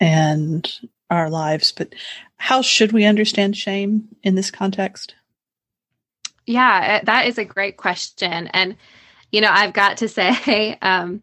[0.00, 1.94] and our lives but
[2.36, 5.14] how should we understand shame in this context?
[6.46, 8.48] Yeah, that is a great question.
[8.48, 8.76] And,
[9.32, 11.22] you know, I've got to say, um,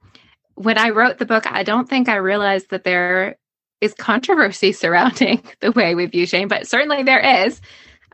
[0.56, 3.38] when I wrote the book, I don't think I realized that there
[3.82, 7.62] is controversy surrounding the way we view shame, but certainly there is.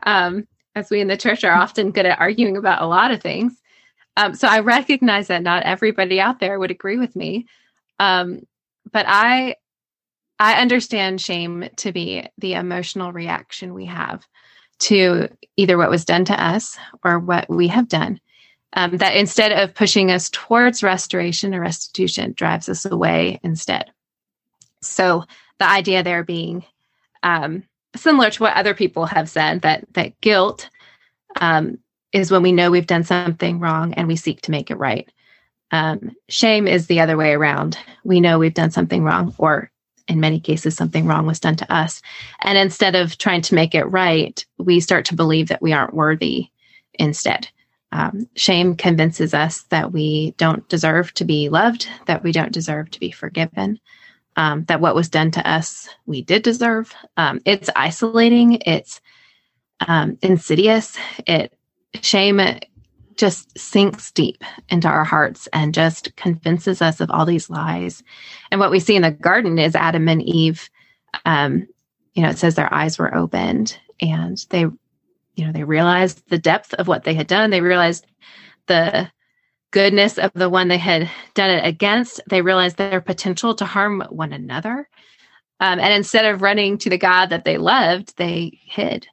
[0.02, 3.20] Um, as we in the church are often good at arguing about a lot of
[3.20, 3.59] things.
[4.16, 7.46] Um, so I recognize that not everybody out there would agree with me.
[7.98, 8.40] Um,
[8.90, 9.56] but I
[10.38, 14.26] I understand shame to be the emotional reaction we have
[14.80, 18.18] to either what was done to us or what we have done.
[18.72, 23.90] Um, that instead of pushing us towards restoration or restitution, drives us away instead.
[24.80, 25.24] So
[25.58, 26.64] the idea there being
[27.22, 27.64] um,
[27.96, 30.70] similar to what other people have said that that guilt
[31.40, 31.78] um,
[32.12, 35.10] is when we know we've done something wrong and we seek to make it right.
[35.70, 37.78] Um, shame is the other way around.
[38.04, 39.70] We know we've done something wrong, or
[40.08, 42.02] in many cases something wrong was done to us
[42.40, 45.94] and instead of trying to make it right we start to believe that we aren't
[45.94, 46.48] worthy
[46.94, 47.48] instead.
[47.92, 52.90] Um, shame convinces us that we don't deserve to be loved, that we don't deserve
[52.90, 53.80] to be forgiven,
[54.36, 56.94] um, that what was done to us we did deserve.
[57.16, 58.60] Um, it's isolating.
[58.64, 59.00] It's
[59.86, 60.98] um, insidious.
[61.26, 61.52] It
[62.02, 62.40] shame
[63.16, 68.02] just sinks deep into our hearts and just convinces us of all these lies.
[68.50, 70.70] And what we see in the garden is Adam and Eve.
[71.26, 71.66] Um,
[72.14, 76.38] you know, it says their eyes were opened and they, you know, they realized the
[76.38, 77.50] depth of what they had done.
[77.50, 78.06] They realized
[78.66, 79.10] the
[79.70, 82.20] goodness of the one they had done it against.
[82.28, 84.88] They realized their potential to harm one another.
[85.60, 89.06] Um, and instead of running to the God that they loved, they hid.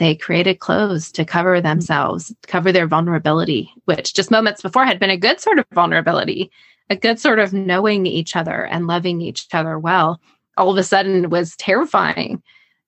[0.00, 5.10] They created clothes to cover themselves, cover their vulnerability, which just moments before had been
[5.10, 6.50] a good sort of vulnerability,
[6.88, 10.18] a good sort of knowing each other and loving each other well.
[10.56, 12.42] All of a sudden was terrifying.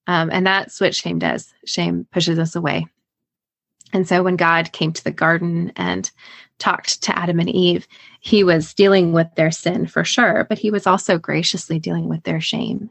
[0.07, 1.53] Um, and that's what shame does.
[1.67, 2.87] Shame pushes us away.
[3.93, 6.11] And so when God came to the garden and
[6.59, 7.87] talked to Adam and Eve,
[8.21, 12.23] he was dealing with their sin for sure, but he was also graciously dealing with
[12.23, 12.89] their shame.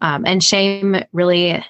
[0.00, 1.62] Um, and shame really,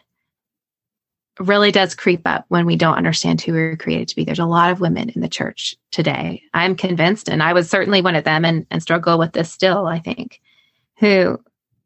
[1.41, 4.25] really does creep up when we don't understand who we were created to be.
[4.25, 6.43] There's a lot of women in the church today.
[6.55, 9.87] I'm convinced, and I was certainly one of them and, and struggle with this still,
[9.87, 10.41] I think,
[10.99, 11.41] who,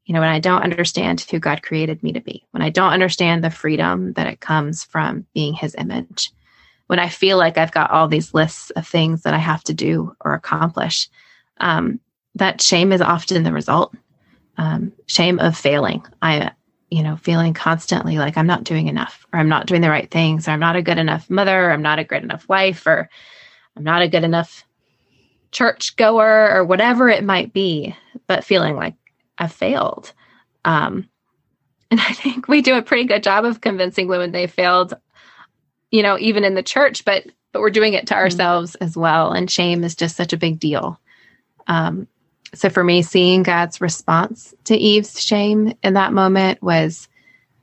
[0.07, 2.93] you know, when I don't understand who God created me to be, when I don't
[2.93, 6.31] understand the freedom that it comes from being his image
[6.87, 9.75] when I feel like I've got all these lists of things that I have to
[9.75, 11.09] do or accomplish,
[11.59, 12.01] um,
[12.35, 13.95] that shame is often the result.
[14.57, 16.05] Um, shame of failing.
[16.23, 16.53] I,
[16.91, 20.11] you know, feeling constantly like I'm not doing enough, or I'm not doing the right
[20.11, 22.87] things, or I'm not a good enough mother, or I'm not a good enough wife,
[22.87, 23.09] or
[23.77, 24.65] I'm not a good enough
[25.53, 27.95] church goer, or whatever it might be,
[28.27, 28.95] but feeling like
[29.39, 30.13] I've failed.
[30.65, 31.09] Um,
[31.91, 34.95] and I think we do a pretty good job of convincing women they failed
[35.95, 38.25] you know, even in the church, but but we're doing it to mm-hmm.
[38.25, 38.83] ourselves mm-hmm.
[38.85, 39.31] as well.
[39.31, 41.01] And shame is just such a big deal.
[41.69, 42.09] Um,
[42.55, 47.09] so for me, seeing God's response to Eve's shame in that moment was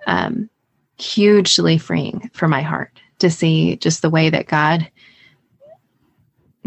[0.08, 0.50] um,
[0.98, 4.90] hugely freeing for my heart to see just the way that God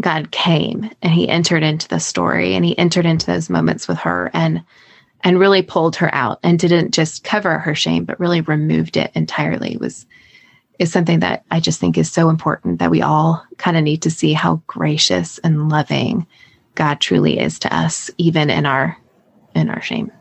[0.01, 3.97] God came and he entered into the story and he entered into those moments with
[3.99, 4.61] her and
[5.23, 9.11] and really pulled her out and didn't just cover her shame but really removed it
[9.15, 10.05] entirely was
[10.79, 14.01] is something that I just think is so important that we all kind of need
[14.01, 16.27] to see how gracious and loving
[16.75, 18.97] God truly is to us, even in our
[19.55, 20.11] in our shame.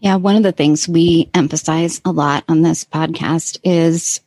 [0.00, 4.20] Yeah, one of the things we emphasize a lot on this podcast is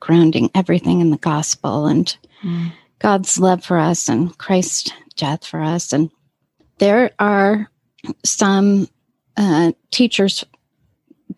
[0.00, 2.72] grounding everything in the gospel and mm.
[2.98, 5.92] God's love for us and Christ's death for us.
[5.92, 6.10] And
[6.78, 7.70] there are
[8.24, 8.88] some
[9.36, 10.44] uh, teachers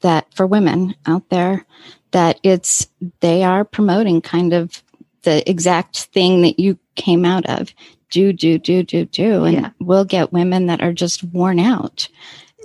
[0.01, 1.65] that for women out there
[2.11, 2.89] that it's
[3.21, 4.83] they are promoting kind of
[5.23, 7.73] the exact thing that you came out of
[8.11, 9.71] do do do do do and yeah.
[9.81, 12.09] we'll get women that are just worn out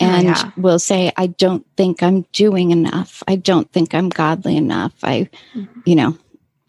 [0.02, 0.52] oh, and yeah.
[0.58, 5.30] will say i don't think i'm doing enough i don't think i'm godly enough i
[5.54, 5.80] mm-hmm.
[5.86, 6.18] you know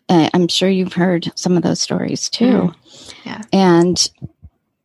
[0.09, 3.15] uh, i'm sure you've heard some of those stories too mm.
[3.25, 4.11] yeah and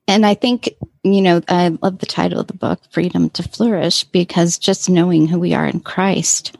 [0.08, 0.70] and i think
[1.04, 5.28] you know i love the title of the book freedom to flourish because just knowing
[5.28, 6.58] who we are in christ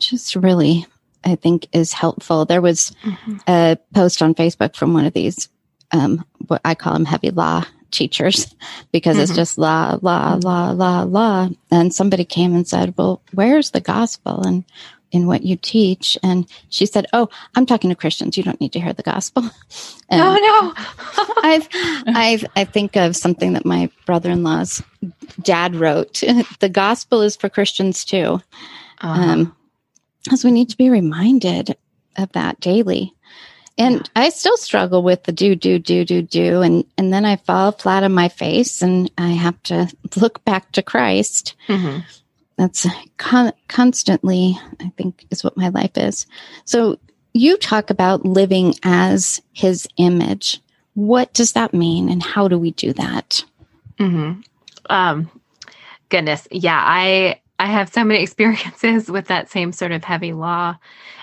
[0.00, 0.86] just really,
[1.24, 2.44] I think, is helpful.
[2.44, 3.36] There was mm-hmm.
[3.46, 5.48] a post on Facebook from one of these,
[5.92, 8.54] um, what I call them heavy law teachers,
[8.92, 9.24] because mm-hmm.
[9.24, 11.48] it's just law, law, law, law, law.
[11.70, 14.42] And somebody came and said, Well, where's the gospel?
[14.46, 14.64] And
[15.12, 16.16] in what you teach.
[16.22, 18.36] And she said, Oh, I'm talking to Christians.
[18.36, 19.44] You don't need to hear the gospel.
[20.12, 21.34] And oh, no.
[21.44, 21.68] I've,
[22.08, 24.82] I've, I think of something that my brother in law's
[25.40, 26.24] dad wrote.
[26.58, 28.40] the gospel is for Christians too.
[29.02, 29.22] Uh-huh.
[29.22, 29.56] Um,
[30.24, 31.76] because we need to be reminded
[32.16, 33.14] of that daily.
[33.80, 34.24] And yeah.
[34.24, 36.60] I still struggle with the do, do, do, do, do.
[36.60, 40.70] And, and then I fall flat on my face and I have to look back
[40.72, 41.56] to Christ.
[41.66, 42.00] Mm-hmm.
[42.58, 46.26] That's con- constantly, I think, is what my life is.
[46.66, 46.98] So
[47.32, 50.60] you talk about living as his image.
[50.92, 53.42] What does that mean and how do we do that?
[53.98, 54.42] Mm-hmm.
[54.90, 55.30] Um,
[56.10, 56.46] goodness.
[56.50, 56.82] Yeah.
[56.84, 60.76] I, I have so many experiences with that same sort of heavy law.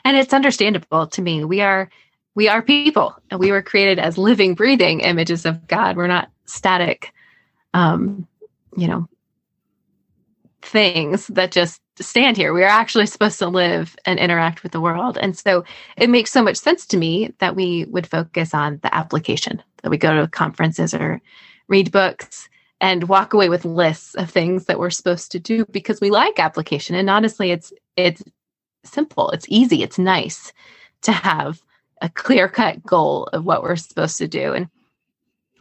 [0.03, 1.43] And it's understandable to me.
[1.43, 1.91] We are
[2.37, 5.97] we are people and we were created as living, breathing images of God.
[5.97, 7.11] We're not static
[7.73, 8.27] um,
[8.75, 9.09] you know,
[10.61, 12.53] things that just stand here.
[12.53, 15.17] We are actually supposed to live and interact with the world.
[15.19, 15.65] And so
[15.97, 19.89] it makes so much sense to me that we would focus on the application, that
[19.89, 21.19] we go to conferences or
[21.67, 25.99] read books and walk away with lists of things that we're supposed to do because
[25.99, 28.23] we like application and honestly it's it's
[28.83, 30.53] simple it's easy it's nice
[31.01, 31.59] to have
[32.01, 34.53] a clear cut goal of what we're supposed to do.
[34.53, 34.69] And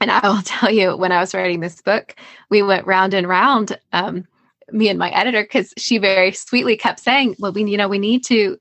[0.00, 2.14] and I will tell you, when I was writing this book,
[2.50, 4.26] we went round and round, um,
[4.70, 7.98] me and my editor, because she very sweetly kept saying, "Well, we, you know, we
[7.98, 8.58] need to,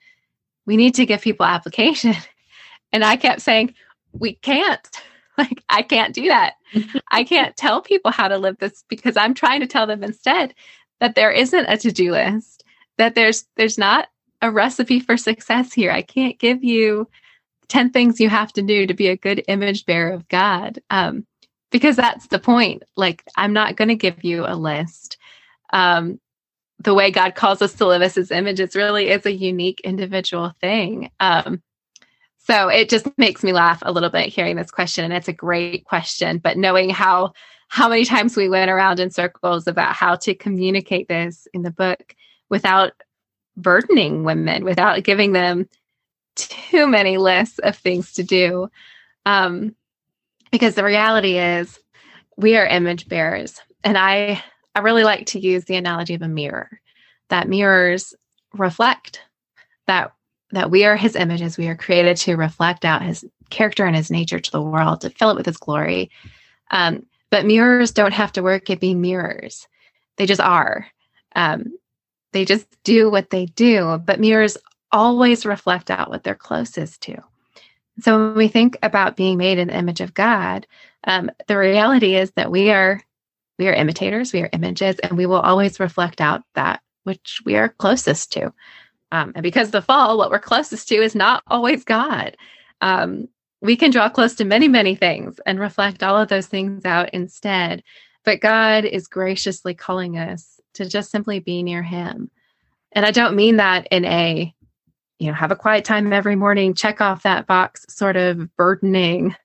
[0.66, 2.16] we need to give people application,"
[2.92, 3.74] and I kept saying,
[4.14, 4.88] "We can't."
[5.38, 6.54] Like, I can't do that.
[7.12, 10.54] I can't tell people how to live this because I'm trying to tell them instead
[11.02, 12.64] that there isn't a to-do list,
[12.98, 14.08] that there's there's not
[14.42, 15.92] a recipe for success here.
[15.92, 17.10] I can't give you
[17.68, 20.80] 10 things you have to do to be a good image bearer of God.
[20.90, 21.26] Um,
[21.72, 22.84] because that's the point.
[22.96, 25.18] Like, I'm not going to give you a list.
[25.74, 26.20] Um,
[26.80, 29.82] the way God calls us to live as his image, it's really is a unique
[29.82, 31.12] individual thing.
[31.20, 31.62] Um,
[32.38, 35.04] so it just makes me laugh a little bit hearing this question.
[35.04, 37.34] And it's a great question, but knowing how
[37.68, 41.72] how many times we went around in circles about how to communicate this in the
[41.72, 42.16] book
[42.48, 42.94] without
[43.58, 45.68] burdening women, without giving them
[46.36, 48.70] too many lists of things to do.
[49.26, 49.76] Um,
[50.52, 51.80] because the reality is
[52.38, 53.60] we are image bearers.
[53.84, 56.80] And I, I really like to use the analogy of a mirror
[57.30, 58.14] that mirrors
[58.54, 59.22] reflect
[59.88, 60.14] that
[60.52, 61.58] that we are his images.
[61.58, 65.10] We are created to reflect out his character and his nature to the world to
[65.10, 66.10] fill it with his glory.
[66.72, 68.70] Um, but mirrors don't have to work.
[68.70, 69.68] At being mirrors.
[70.18, 70.88] They just are.
[71.36, 71.78] Um,
[72.32, 74.02] they just do what they do.
[74.06, 74.58] But mirrors
[74.96, 77.22] always reflect out what they're closest to.
[78.00, 80.66] So when we think about being made in the image of God,
[81.04, 83.02] um, the reality is that we are
[83.60, 87.56] we are imitators, we are images, and we will always reflect out that which we
[87.56, 88.54] are closest to.
[89.12, 92.36] Um, and because the fall, what we're closest to is not always God.
[92.82, 93.30] Um,
[93.62, 97.10] we can draw close to many, many things and reflect all of those things out
[97.14, 97.82] instead.
[98.26, 102.30] But God is graciously calling us to just simply be near Him.
[102.92, 104.54] And I don't mean that in a
[105.20, 109.36] you know, have a quiet time every morning, check off that box sort of burdening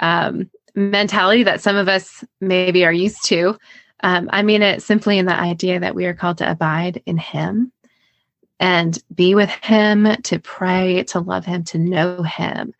[0.00, 3.58] um, mentality that some of us maybe are used to.
[4.02, 7.16] Um, I mean it simply in the idea that we are called to abide in
[7.16, 7.72] Him
[8.60, 12.74] and be with Him, to pray, to love Him, to know Him,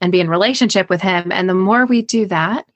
[0.00, 1.32] and be in relationship with Him.
[1.32, 2.66] And the more we do that,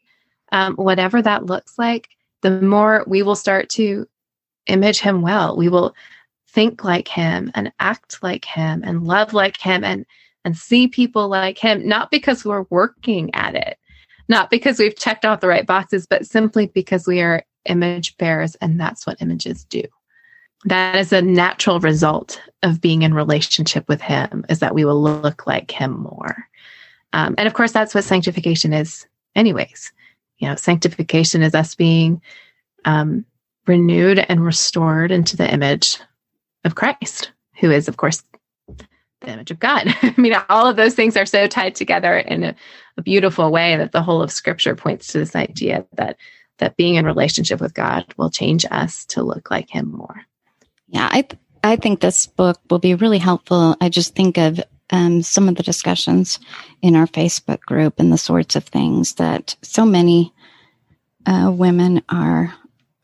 [0.51, 2.09] um, whatever that looks like,
[2.43, 4.07] the more we will start to
[4.66, 5.57] image Him well.
[5.57, 5.95] We will
[6.53, 10.07] think like him and act like him and love like him and
[10.44, 13.78] and see people like him not because we're working at it
[14.28, 18.55] not because we've checked off the right boxes but simply because we are image bearers
[18.57, 19.82] and that's what images do.
[20.64, 25.00] That is a natural result of being in relationship with him is that we will
[25.00, 26.48] look like him more.
[27.12, 29.92] Um, and of course that's what sanctification is anyways.
[30.38, 32.22] You know sanctification is us being
[32.84, 33.24] um,
[33.66, 35.98] renewed and restored into the image
[36.64, 38.22] of Christ, who is, of course,
[39.20, 39.84] the image of God.
[40.02, 42.54] I mean, all of those things are so tied together in a,
[42.96, 46.16] a, beautiful way that the whole of Scripture points to this idea that
[46.58, 50.22] that being in relationship with God will change us to look like Him more.
[50.88, 53.76] Yeah, I th- I think this book will be really helpful.
[53.80, 54.60] I just think of
[54.90, 56.38] um, some of the discussions
[56.82, 60.32] in our Facebook group and the sorts of things that so many
[61.24, 62.52] uh, women are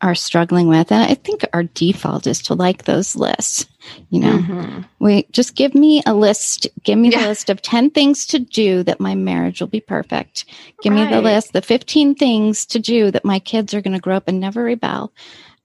[0.01, 0.91] are struggling with.
[0.91, 3.65] And I think our default is to like those lists.
[4.09, 4.81] You know, mm-hmm.
[4.99, 7.21] we just give me a list, give me yeah.
[7.21, 10.45] the list of 10 things to do that my marriage will be perfect.
[10.81, 11.09] Give right.
[11.09, 14.15] me the list, the 15 things to do that my kids are going to grow
[14.15, 15.11] up and never rebel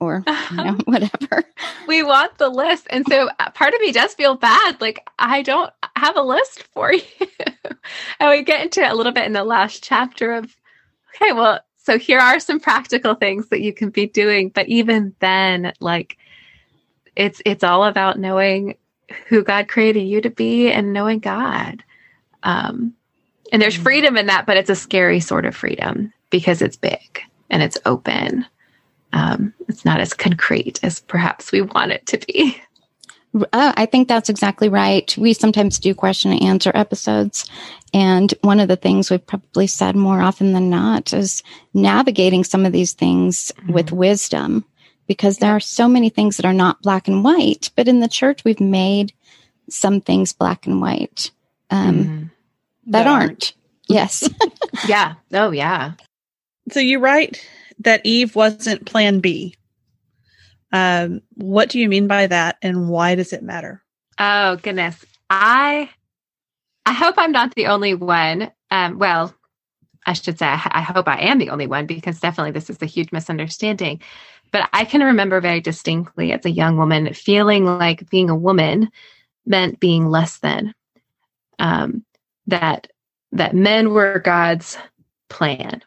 [0.00, 1.44] or you know, whatever.
[1.86, 2.86] we want the list.
[2.90, 4.80] And so uh, part of me does feel bad.
[4.80, 7.02] Like I don't have a list for you.
[8.20, 10.54] and we get into it a little bit in the last chapter of,
[11.14, 14.48] okay, well, so here are some practical things that you can be doing.
[14.48, 16.16] But even then, like
[17.14, 18.76] it's it's all about knowing
[19.28, 21.84] who God created you to be and knowing God.
[22.42, 22.94] Um,
[23.52, 23.82] and there's mm.
[23.82, 27.20] freedom in that, but it's a scary sort of freedom because it's big
[27.50, 28.46] and it's open.
[29.12, 32.60] Um, it's not as concrete as perhaps we want it to be.
[33.52, 35.14] Uh, I think that's exactly right.
[35.18, 37.48] We sometimes do question and answer episodes.
[37.92, 42.64] And one of the things we've probably said more often than not is navigating some
[42.64, 43.72] of these things mm-hmm.
[43.72, 44.64] with wisdom
[45.06, 47.70] because there are so many things that are not black and white.
[47.76, 49.12] But in the church, we've made
[49.68, 51.30] some things black and white
[51.70, 52.18] um, mm-hmm.
[52.86, 53.22] that, that, aren't.
[53.22, 53.52] aren't.
[53.88, 54.28] Yes.
[54.88, 55.14] yeah.
[55.32, 55.92] Oh, yeah.
[56.70, 57.46] So you write
[57.80, 59.56] that Eve wasn't plan B.
[60.72, 63.82] Um, what do you mean by that, and why does it matter?
[64.18, 65.90] Oh goodness, I
[66.86, 68.50] I hope I'm not the only one.
[68.70, 69.34] Um, well,
[70.06, 72.80] I should say I, I hope I am the only one because definitely this is
[72.82, 74.00] a huge misunderstanding.
[74.52, 78.90] But I can remember very distinctly as a young woman feeling like being a woman
[79.46, 80.74] meant being less than.
[81.58, 82.04] Um,
[82.46, 82.88] that
[83.32, 84.76] that men were God's
[85.28, 85.82] plan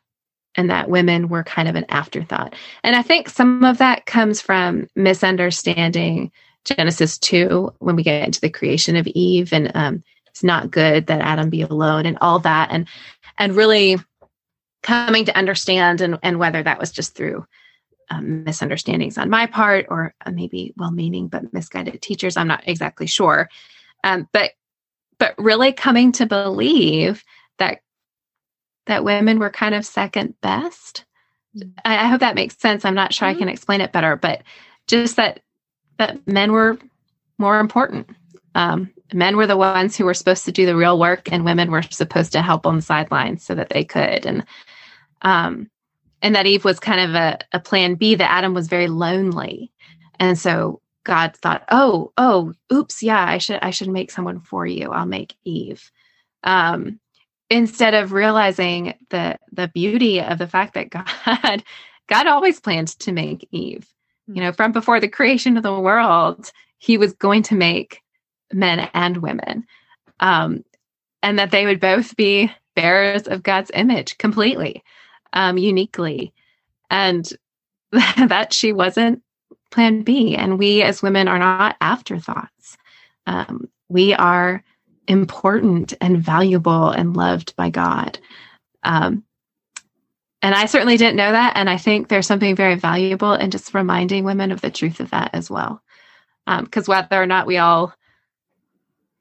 [0.57, 2.55] and that women were kind of an afterthought.
[2.83, 6.31] And I think some of that comes from misunderstanding
[6.65, 11.07] Genesis 2 when we get into the creation of Eve and um, it's not good
[11.07, 12.87] that Adam be alone and all that and
[13.37, 13.97] and really
[14.83, 17.45] coming to understand and, and whether that was just through
[18.09, 23.05] um, misunderstandings on my part or uh, maybe well-meaning but misguided teachers i'm not exactly
[23.05, 23.49] sure
[24.05, 24.51] um, but
[25.19, 27.23] but really coming to believe
[27.57, 27.81] that
[28.87, 31.05] that women were kind of second best.
[31.85, 33.37] I, I, hope that makes sense i'm not sure mm-hmm.
[33.37, 34.43] i can explain it better but
[34.85, 35.39] just that
[35.97, 36.77] that men were
[37.39, 38.07] more important
[38.53, 41.71] um, men were the ones who were supposed to do the real work and women
[41.71, 44.45] were supposed to help on the sidelines so that they could and
[45.23, 45.69] um,
[46.21, 49.71] and that Eve was kind of a, a plan B, that Adam was very lonely.
[50.19, 54.65] And so God thought, oh, oh, oops, yeah, I should I should make someone for
[54.65, 54.91] you.
[54.91, 55.91] I'll make Eve.
[56.43, 56.99] Um,
[57.49, 61.63] instead of realizing the the beauty of the fact that God
[62.07, 63.87] God always planned to make Eve.
[64.27, 68.01] You know, from before the creation of the world, he was going to make
[68.51, 69.65] men and women.
[70.19, 70.63] Um,
[71.23, 74.83] and that they would both be bearers of God's image completely
[75.33, 76.33] um, uniquely,
[76.89, 77.31] and
[77.91, 79.21] that she wasn't
[79.71, 80.35] plan B.
[80.35, 82.77] And we as women are not afterthoughts.
[83.25, 84.63] Um, we are
[85.07, 88.19] important and valuable and loved by God.
[88.83, 89.23] Um,
[90.41, 91.53] and I certainly didn't know that.
[91.55, 95.09] And I think there's something very valuable in just reminding women of the truth of
[95.09, 95.81] that as well.
[96.45, 97.93] Because um, whether or not we all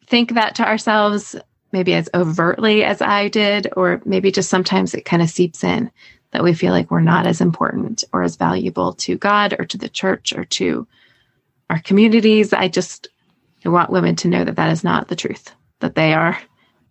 [0.06, 1.34] think that to ourselves,
[1.72, 5.90] maybe as overtly as I did, or maybe just sometimes it kind of seeps in
[6.30, 9.78] that we feel like we're not as important or as valuable to God or to
[9.78, 10.86] the church or to
[11.70, 12.52] our communities.
[12.52, 13.08] I just
[13.64, 15.50] want women to know that that is not the truth,
[15.80, 16.38] that they are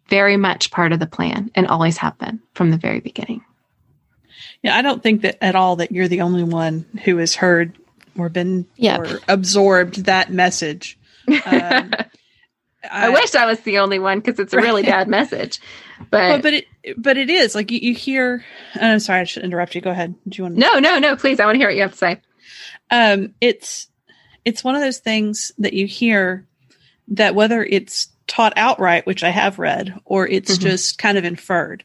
[0.09, 3.43] very much part of the plan and always have been from the very beginning.
[4.61, 7.77] Yeah, I don't think that at all that you're the only one who has heard
[8.17, 8.99] or been yep.
[8.99, 10.97] or absorbed that message.
[11.27, 12.05] Um, I,
[12.91, 14.91] I, wish I was the only one because it's a really right.
[14.91, 15.59] bad message.
[16.09, 16.65] But but it
[16.97, 18.43] but it is like you, you hear.
[18.75, 19.81] I'm sorry, I should interrupt you.
[19.81, 20.15] Go ahead.
[20.27, 20.55] Do you want?
[20.55, 21.15] To- no, no, no.
[21.15, 22.21] Please, I want to hear what you have to say.
[22.91, 23.87] Um, it's
[24.43, 26.47] it's one of those things that you hear
[27.09, 30.61] that whether it's taught outright, which I have read, or it's mm-hmm.
[30.61, 31.83] just kind of inferred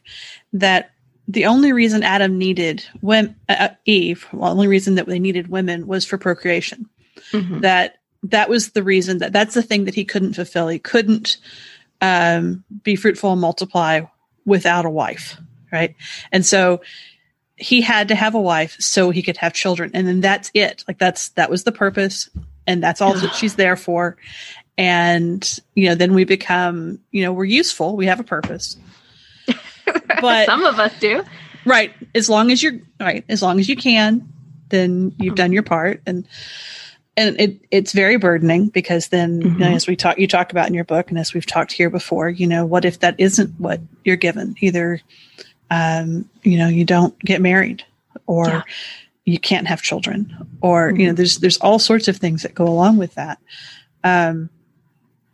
[0.53, 0.91] that
[1.27, 5.47] the only reason Adam needed when uh, Eve, well, the only reason that they needed
[5.47, 6.89] women was for procreation.
[7.31, 7.61] Mm-hmm.
[7.61, 10.67] That that was the reason that that's the thing that he couldn't fulfill.
[10.67, 11.37] He couldn't
[12.01, 14.01] um, be fruitful and multiply
[14.45, 15.37] without a wife,
[15.71, 15.95] right?
[16.31, 16.81] And so
[17.55, 20.83] he had to have a wife so he could have children, and then that's it.
[20.87, 22.29] Like that's that was the purpose,
[22.67, 24.17] and that's all that she's there for.
[24.77, 27.95] And you know, then we become, you know, we're useful.
[27.95, 28.77] We have a purpose.
[30.21, 31.23] But some of us do,
[31.65, 31.93] right?
[32.13, 34.31] As long as you're right, as long as you can,
[34.69, 36.27] then you've done your part, and
[37.17, 39.53] and it it's very burdening because then mm-hmm.
[39.53, 41.71] you know, as we talk you talk about in your book and as we've talked
[41.71, 45.01] here before you know what if that isn't what you're given either
[45.69, 47.83] um, you know you don't get married
[48.27, 48.63] or yeah.
[49.25, 50.99] you can't have children or mm-hmm.
[50.99, 51.17] you know mm-hmm.
[51.17, 53.39] there's there's all sorts of things that go along with that
[54.03, 54.49] um,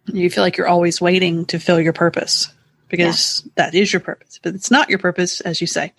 [0.08, 2.50] you feel like you're always waiting to fill your purpose
[2.90, 3.52] because yeah.
[3.56, 5.94] that is your purpose but it's not your purpose as you say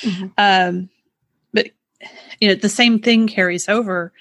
[0.00, 0.26] mm-hmm.
[0.38, 0.88] um,
[1.52, 1.68] but
[2.40, 4.12] you know the same thing carries over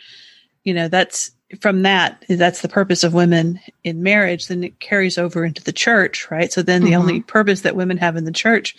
[0.64, 5.18] you know that's from that that's the purpose of women in marriage then it carries
[5.18, 7.02] over into the church right so then the mm-hmm.
[7.02, 8.76] only purpose that women have in the church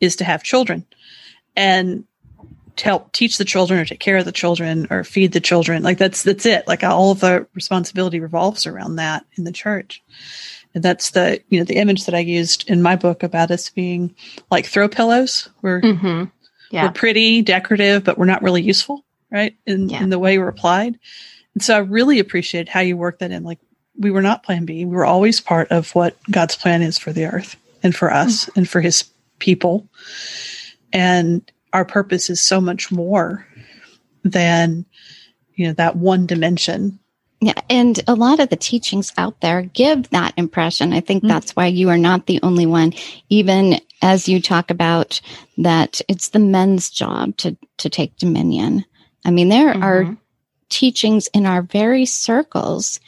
[0.00, 0.84] is to have children
[1.54, 2.04] and
[2.78, 5.98] help teach the children or take care of the children or feed the children like
[5.98, 10.02] that's that's it like all of the responsibility revolves around that in the church
[10.74, 13.70] and that's the you know the image that i used in my book about us
[13.70, 14.14] being
[14.50, 16.24] like throw pillows we're mm-hmm.
[16.70, 16.84] yeah.
[16.84, 19.56] we're pretty decorative but we're not really useful right?
[19.66, 20.02] In, yeah.
[20.02, 20.98] in the way we're applied.
[21.54, 23.44] And so I really appreciate how you work that in.
[23.44, 23.58] Like
[23.98, 24.84] we were not plan B.
[24.84, 28.44] We were always part of what God's plan is for the earth and for us
[28.44, 28.60] mm-hmm.
[28.60, 29.04] and for his
[29.38, 29.88] people.
[30.92, 33.46] And our purpose is so much more
[34.24, 34.84] than,
[35.54, 36.98] you know, that one dimension.
[37.40, 37.60] Yeah.
[37.68, 40.92] And a lot of the teachings out there give that impression.
[40.92, 41.28] I think mm-hmm.
[41.28, 42.94] that's why you are not the only one,
[43.28, 45.20] even as you talk about
[45.58, 48.84] that it's the men's job to, to take dominion.
[49.24, 49.82] I mean, there mm-hmm.
[49.82, 50.16] are
[50.68, 53.00] teachings in our very circles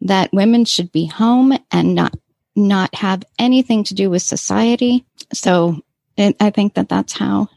[0.00, 2.14] that women should be home and not
[2.58, 5.04] not have anything to do with society.
[5.32, 5.82] So
[6.16, 7.48] it, I think that that's how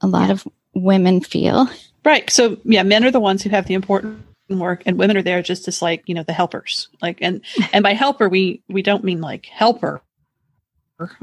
[0.00, 0.32] a lot yeah.
[0.32, 1.68] of women feel.
[2.04, 2.28] Right.
[2.30, 5.42] So yeah, men are the ones who have the important work and women are there
[5.42, 6.88] just as like, you know, the helpers.
[7.02, 7.42] Like and
[7.72, 10.02] and by helper we we don't mean like helper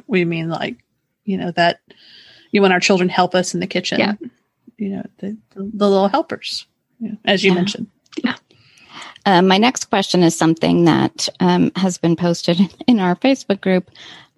[0.08, 0.84] we mean like,
[1.26, 1.80] you know, that
[2.52, 4.00] you want our children help us in the kitchen.
[4.00, 4.14] Yeah.
[4.78, 6.68] You know, the, the, the little helpers,
[7.26, 7.56] as you Yeah.
[7.56, 7.88] mentioned.
[8.24, 8.36] Yeah.
[9.26, 13.90] Uh, my next question is something that um, has been posted in our Facebook group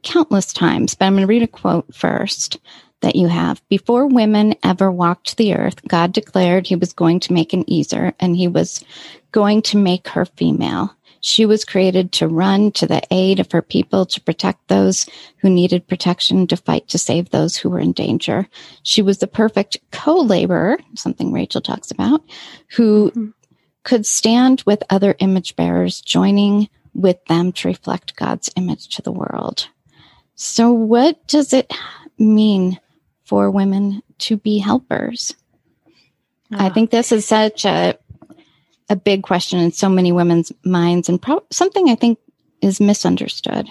[0.04, 2.60] countless times, but I'm going to read a quote first
[3.06, 3.62] that you have.
[3.70, 8.14] Before women ever walked the earth, God declared he was going to make an Ezer
[8.20, 8.84] and he was
[9.32, 10.92] going to make her female.
[11.22, 15.06] She was created to run to the aid of her people, to protect those
[15.38, 18.48] who needed protection, to fight to save those who were in danger.
[18.84, 22.22] She was the perfect co-laborer, something Rachel talks about,
[22.76, 23.34] who Mhm.
[23.84, 29.12] could stand with other image bearers, joining with them to reflect God's image to the
[29.12, 29.68] world.
[30.36, 31.72] So, what does it
[32.18, 32.80] mean
[33.26, 35.36] for women to be helpers?
[36.52, 37.98] I think this is such a
[38.88, 42.20] a big question in so many women's minds, and pro- something I think
[42.62, 43.68] is misunderstood.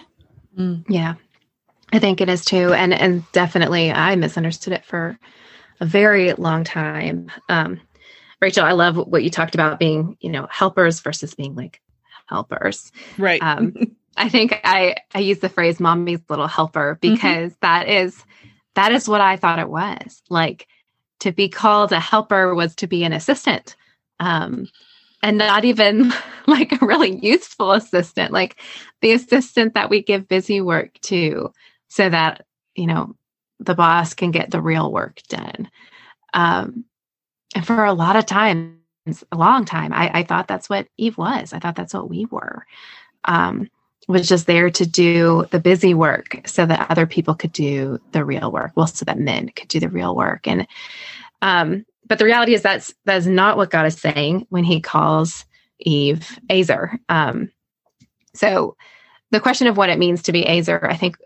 [0.88, 1.14] Yeah,
[1.92, 5.18] I think it is too, and and definitely I misunderstood it for
[5.80, 7.30] a very long time.
[7.48, 7.80] Um,
[8.40, 11.80] Rachel, I love what you talked about being, you know, helpers versus being like
[12.26, 12.92] helpers.
[13.16, 13.42] Right.
[13.42, 13.74] Um,
[14.16, 18.22] I think I I use the phrase "mommy's little helper" because that is
[18.74, 20.22] that is what I thought it was.
[20.28, 20.66] Like
[21.20, 23.76] to be called a helper was to be an assistant.
[24.20, 24.68] Um,
[25.22, 26.12] and not even
[26.46, 28.60] like a really useful assistant, like
[29.00, 31.52] the assistant that we give busy work to
[31.88, 32.44] so that,
[32.74, 33.16] you know,
[33.60, 35.70] the boss can get the real work done.
[36.34, 36.84] Um,
[37.54, 38.74] and for a lot of times,
[39.30, 41.52] a long time, I, I thought that's what Eve was.
[41.52, 42.66] I thought that's what we were.
[43.24, 43.70] Um,
[44.08, 48.24] was just there to do the busy work so that other people could do the
[48.24, 48.72] real work.
[48.74, 50.46] Well, so that men could do the real work.
[50.46, 50.66] And
[51.42, 55.44] um, but the reality is that's that's not what God is saying when He calls
[55.78, 56.98] Eve Ezer.
[57.08, 57.50] Um,
[58.34, 58.76] so
[59.30, 61.16] the question of what it means to be Ezer, I think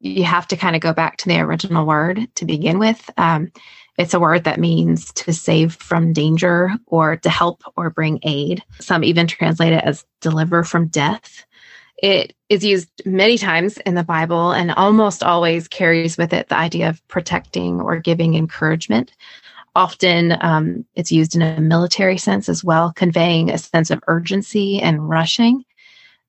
[0.00, 3.08] you have to kind of go back to the original word to begin with.
[3.16, 3.50] Um,
[3.98, 8.62] it's a word that means to save from danger or to help or bring aid.
[8.78, 11.45] Some even translate it as deliver from death.
[11.98, 16.56] It is used many times in the Bible and almost always carries with it the
[16.56, 19.12] idea of protecting or giving encouragement.
[19.74, 24.80] Often um, it's used in a military sense as well, conveying a sense of urgency
[24.80, 25.64] and rushing.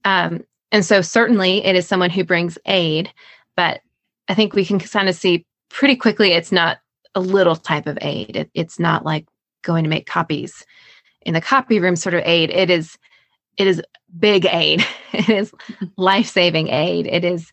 [0.05, 3.11] Um, and so, certainly, it is someone who brings aid,
[3.55, 3.81] but
[4.27, 6.79] I think we can kind of see pretty quickly it's not
[7.15, 8.35] a little type of aid.
[8.35, 9.25] It, it's not like
[9.63, 10.65] going to make copies
[11.21, 12.49] in the copy room sort of aid.
[12.49, 12.97] It is
[13.57, 13.81] it is
[14.17, 14.85] big aid.
[15.13, 15.51] It is
[15.97, 17.07] life saving aid.
[17.07, 17.51] It is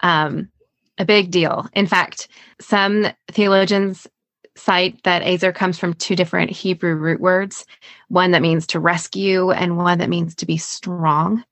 [0.00, 0.50] um,
[0.98, 1.66] a big deal.
[1.72, 2.28] In fact,
[2.60, 4.06] some theologians
[4.56, 7.64] cite that Ezer comes from two different Hebrew root words
[8.08, 11.44] one that means to rescue, and one that means to be strong.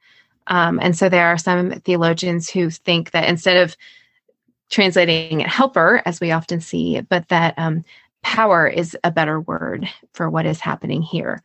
[0.48, 3.76] Um, and so there are some theologians who think that instead of
[4.68, 7.84] translating helper, as we often see, but that um,
[8.22, 11.42] power is a better word for what is happening here.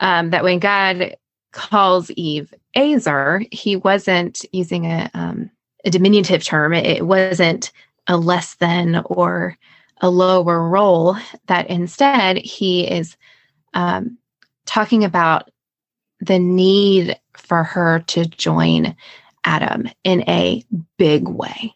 [0.00, 1.16] Um, that when God
[1.52, 5.50] calls Eve Ezer, he wasn't using a, um,
[5.84, 6.72] a diminutive term.
[6.74, 7.72] It, wasn't
[8.06, 9.56] a less than or
[10.00, 13.16] a lower role, that instead he is
[13.74, 14.18] um,
[14.66, 15.50] talking about
[16.20, 18.94] the need for her to join
[19.44, 20.64] Adam in a
[20.98, 21.74] big way,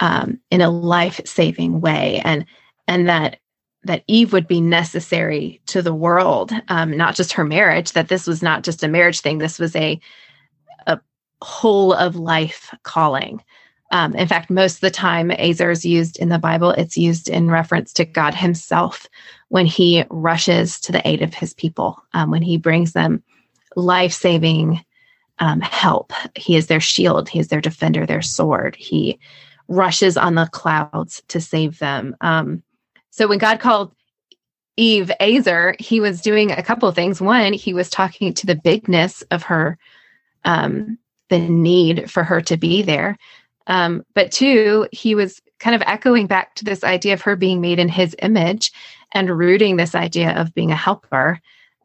[0.00, 2.46] um, in a life-saving way, and
[2.88, 3.38] and that
[3.84, 7.92] that Eve would be necessary to the world, um, not just her marriage.
[7.92, 9.38] That this was not just a marriage thing.
[9.38, 10.00] This was a
[10.86, 11.00] a
[11.42, 13.42] whole of life calling.
[13.90, 16.70] Um, in fact, most of the time, Ezer is used in the Bible.
[16.70, 19.06] It's used in reference to God Himself
[19.48, 23.22] when He rushes to the aid of His people, um, when He brings them
[23.76, 24.82] life saving
[25.40, 26.12] um, help.
[26.36, 28.76] He is their shield, He is their defender, their sword.
[28.76, 29.18] He
[29.68, 32.16] rushes on the clouds to save them.
[32.22, 32.62] Um,
[33.12, 33.94] so when God called
[34.76, 37.20] Eve Ezer, He was doing a couple of things.
[37.20, 39.78] One, He was talking to the bigness of her,
[40.44, 40.98] um,
[41.28, 43.16] the need for her to be there.
[43.66, 47.60] Um, but two, he was kind of echoing back to this idea of her being
[47.60, 48.72] made in his image
[49.12, 51.40] and rooting this idea of being a helper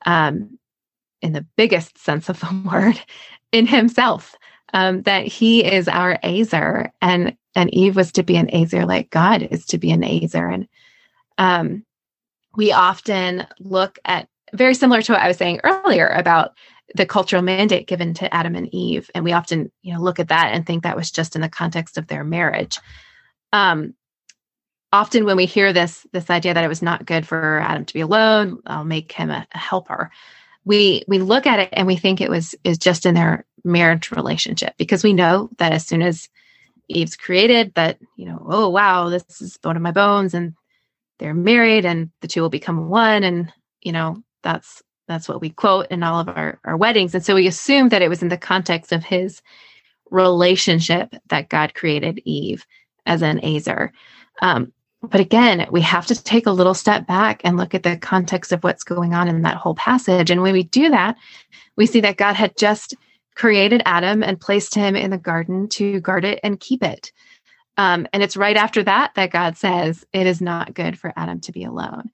[0.05, 0.57] um,
[1.21, 2.99] in the biggest sense of the word
[3.51, 4.35] in himself.
[4.73, 9.09] Um, that he is our Ezer, and and Eve was to be an Ezer like
[9.11, 10.67] God is to be an Ezer, and
[11.37, 11.85] um,
[12.55, 16.53] we often look at very similar to what I was saying earlier about
[16.95, 20.29] the cultural mandate given to Adam and Eve, and we often you know look at
[20.29, 22.79] that and think that was just in the context of their marriage.
[23.53, 23.93] Um,
[24.93, 27.93] often when we hear this this idea that it was not good for Adam to
[27.93, 30.11] be alone, I'll make him a, a helper.
[30.65, 34.11] We we look at it and we think it was is just in their marriage
[34.11, 36.29] relationship because we know that as soon as
[36.89, 40.53] Eve's created that, you know, oh, wow, this is bone of my bones and
[41.19, 43.23] they're married and the two will become one.
[43.23, 43.51] And,
[43.81, 47.15] you know, that's, that's what we quote in all of our, our weddings.
[47.15, 49.41] And so we assume that it was in the context of his
[50.11, 52.65] relationship that God created Eve
[53.05, 53.91] as an Ezer.
[54.41, 57.97] Um, but again, we have to take a little step back and look at the
[57.97, 60.31] context of what's going on in that whole passage.
[60.31, 61.15] And when we do that,
[61.75, 62.95] we see that God had just
[63.35, 67.11] created Adam and placed him in the garden to guard it and keep it.
[67.77, 71.39] Um, and it's right after that that God says, It is not good for Adam
[71.41, 72.09] to be alone.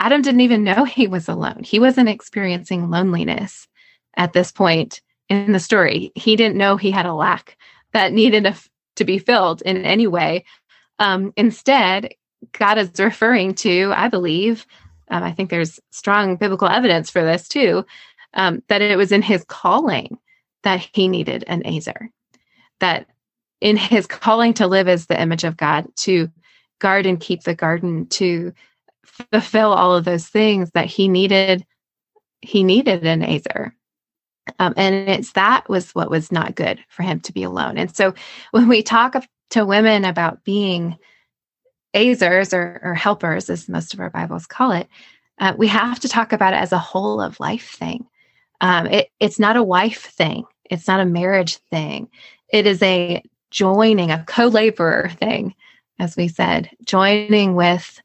[0.00, 1.62] Adam didn't even know he was alone.
[1.64, 3.68] He wasn't experiencing loneliness
[4.16, 6.12] at this point in the story.
[6.14, 7.56] He didn't know he had a lack
[7.92, 8.54] that needed
[8.96, 10.44] to be filled in any way.
[10.98, 12.14] Um, instead,
[12.52, 14.66] God is referring to, I believe,
[15.10, 17.84] um, I think there's strong biblical evidence for this too,
[18.34, 20.18] um, that it was in his calling
[20.62, 22.10] that he needed an Ezer,
[22.80, 23.06] that
[23.64, 26.30] in his calling to live as the image of God, to
[26.80, 28.52] guard and keep the garden, to
[29.06, 31.64] fulfill all of those things that he needed,
[32.42, 33.74] he needed an Ezer.
[34.58, 37.78] Um, and it's that was what was not good for him to be alone.
[37.78, 38.12] And so
[38.50, 39.16] when we talk
[39.50, 40.98] to women about being
[41.94, 44.88] Ezers or, or helpers, as most of our Bibles call it,
[45.38, 48.04] uh, we have to talk about it as a whole of life thing.
[48.60, 50.44] Um, it, it's not a wife thing.
[50.70, 52.10] It's not a marriage thing.
[52.50, 53.22] It is a
[53.54, 55.54] joining, a co laborer thing,
[55.98, 58.02] as we said, joining with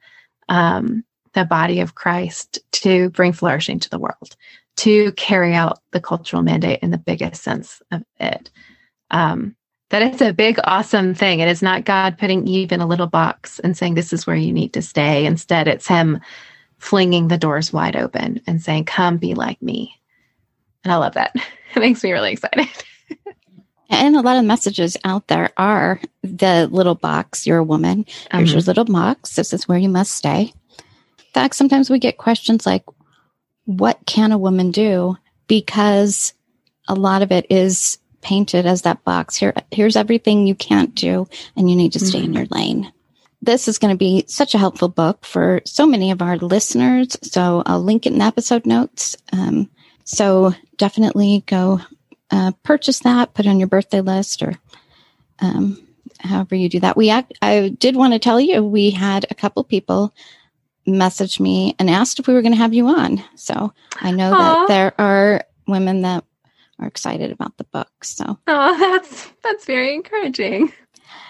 [0.47, 4.37] um, the body of Christ to bring flourishing to the world,
[4.77, 8.51] to carry out the cultural mandate in the biggest sense of it.
[9.11, 9.55] Um,
[9.89, 11.39] that it's a big, awesome thing.
[11.39, 14.35] It is not God putting Eve in a little box and saying, This is where
[14.35, 15.25] you need to stay.
[15.25, 16.19] Instead, it's Him
[16.77, 19.99] flinging the doors wide open and saying, Come be like me.
[20.83, 21.35] And I love that.
[21.75, 22.67] It makes me really excited.
[23.89, 28.05] And a lot of messages out there are the little box, you're a woman.
[28.31, 28.67] Here's your mm-hmm.
[28.67, 29.35] little box.
[29.35, 30.53] This is where you must stay.
[31.19, 32.83] In fact, sometimes we get questions like,
[33.65, 35.17] What can a woman do?
[35.47, 36.33] Because
[36.87, 39.35] a lot of it is painted as that box.
[39.35, 42.25] Here, here's everything you can't do, and you need to stay mm-hmm.
[42.25, 42.91] in your lane.
[43.41, 47.17] This is going to be such a helpful book for so many of our listeners.
[47.23, 49.15] So I'll link it in the episode notes.
[49.31, 49.69] Um,
[50.03, 51.79] so definitely go
[52.31, 54.53] uh, purchase that, put it on your birthday list, or
[55.39, 55.85] um,
[56.19, 56.97] however you do that.
[56.97, 60.13] We act, I did want to tell you we had a couple people
[60.85, 63.23] message me and asked if we were going to have you on.
[63.35, 64.37] So I know Aww.
[64.37, 66.23] that there are women that
[66.79, 68.03] are excited about the book.
[68.03, 70.71] So oh, that's that's very encouraging.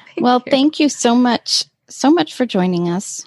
[0.08, 0.52] Thank well, you.
[0.52, 3.26] thank you so much, so much for joining us.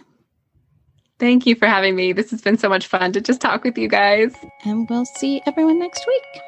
[1.19, 2.13] Thank you for having me.
[2.13, 4.35] This has been so much fun to just talk with you guys.
[4.65, 6.43] And we'll see everyone next week.